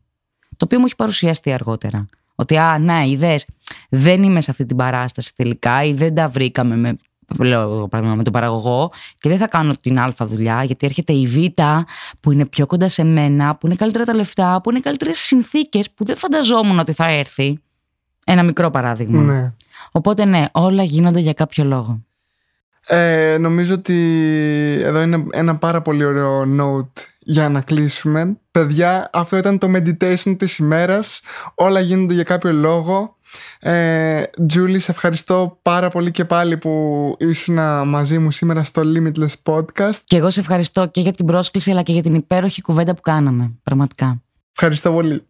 Το 0.58 0.66
οποίο 0.66 0.80
μου 0.80 0.86
έχει 0.86 0.96
παρουσιαστεί 0.96 1.54
αργότερα. 1.54 2.08
Ότι, 2.36 2.58
α, 2.58 2.78
ναι, 2.80 3.08
είδες, 3.08 3.46
δεν 3.90 4.24
είμαι 4.24 4.42
σε 4.42 4.52
αυτή 4.52 4.66
την 4.66 4.78
παράσταση 4.78 5.36
τελικά 5.36 5.84
ή 5.84 5.94
δεν 5.94 6.16
τα 6.16 6.28
βρήκαμε 6.28 6.76
με 6.76 6.98
λέω 7.40 7.88
παράδειγμα 7.88 8.18
με 8.18 8.24
τον 8.24 8.34
παραγωγό 8.34 8.92
και 9.16 9.30
δεν 9.30 9.38
θα 9.38 9.48
κάνω 9.48 9.74
την 9.82 10.00
α 10.00 10.14
δουλειά 10.20 10.64
γιατί 10.64 10.86
έρχεται 10.86 11.14
η 11.14 11.28
β 11.28 11.62
που 12.20 12.32
είναι 12.32 12.46
πιο 12.46 12.66
κοντά 12.66 12.90
σε 12.90 13.04
μένα, 13.04 13.56
που 13.56 13.68
είναι 13.68 13.76
καλύτερα 13.76 14.06
τα 14.06 14.16
λεφτά, 14.16 14.62
που 14.62 14.70
είναι 14.70 14.80
καλύτερες 14.80 15.18
συνθήκες 15.18 15.92
που 15.92 16.06
δεν 16.06 16.16
φανταζόμουν 16.16 16.80
ότι 16.80 16.92
θα 16.92 17.10
έρθει. 17.10 17.60
Ένα 18.26 18.44
μικρό 18.44 18.70
παράδειγμα. 18.70 19.22
Ναι. 19.22 19.54
Οπότε 19.92 20.26
ναι, 20.26 20.46
όλα 20.52 20.84
γίνονται 20.84 21.20
για 21.20 21.34
κάποιο 21.34 21.64
λόγο. 21.64 22.02
Ε, 22.88 23.38
νομίζω 23.40 23.74
ότι 23.74 23.96
εδώ 24.84 25.02
είναι 25.02 25.26
ένα 25.32 25.56
πάρα 25.56 25.82
πολύ 25.82 26.04
ωραίο 26.04 26.42
note 26.60 27.04
για 27.20 27.50
να 27.50 27.62
κλείσουμε. 27.62 28.38
Παιδιά, 28.52 29.10
αυτό 29.14 29.38
ήταν 29.38 29.58
το 29.58 29.68
meditation 29.76 30.36
της 30.38 30.58
ημέρας. 30.58 31.22
Όλα 31.56 31.80
γίνονται 31.80 32.14
για 32.14 32.24
κάποιο 32.24 32.52
λόγο. 32.52 33.16
Ε, 33.60 34.24
Julie, 34.54 34.80
σε 34.80 34.92
ευχαριστώ 34.92 35.60
πάρα 35.62 35.90
πολύ 35.90 36.12
και 36.12 36.26
πάλι 36.26 36.58
που 36.58 37.16
ήσουν 37.20 37.88
μαζί 37.88 38.18
μου 38.18 38.32
σήμερα 38.32 38.64
στο 38.64 38.82
Limitless 38.86 39.54
Podcast. 39.54 40.00
Και 40.04 40.18
εγώ 40.18 40.30
σε 40.30 40.40
ευχαριστώ 40.40 40.88
και 40.88 41.02
για 41.02 41.12
την 41.12 41.26
πρόσκληση 41.26 41.72
αλλά 41.72 41.82
και 41.82 41.92
για 41.92 42.02
την 42.02 42.16
υπέροχη 42.16 42.62
κουβέντα 42.62 42.96
που 42.96 43.02
κάναμε. 43.02 43.52
Πραγματικά. 43.64 44.22
Ευχαριστώ 44.52 44.92
πολύ. 44.92 45.28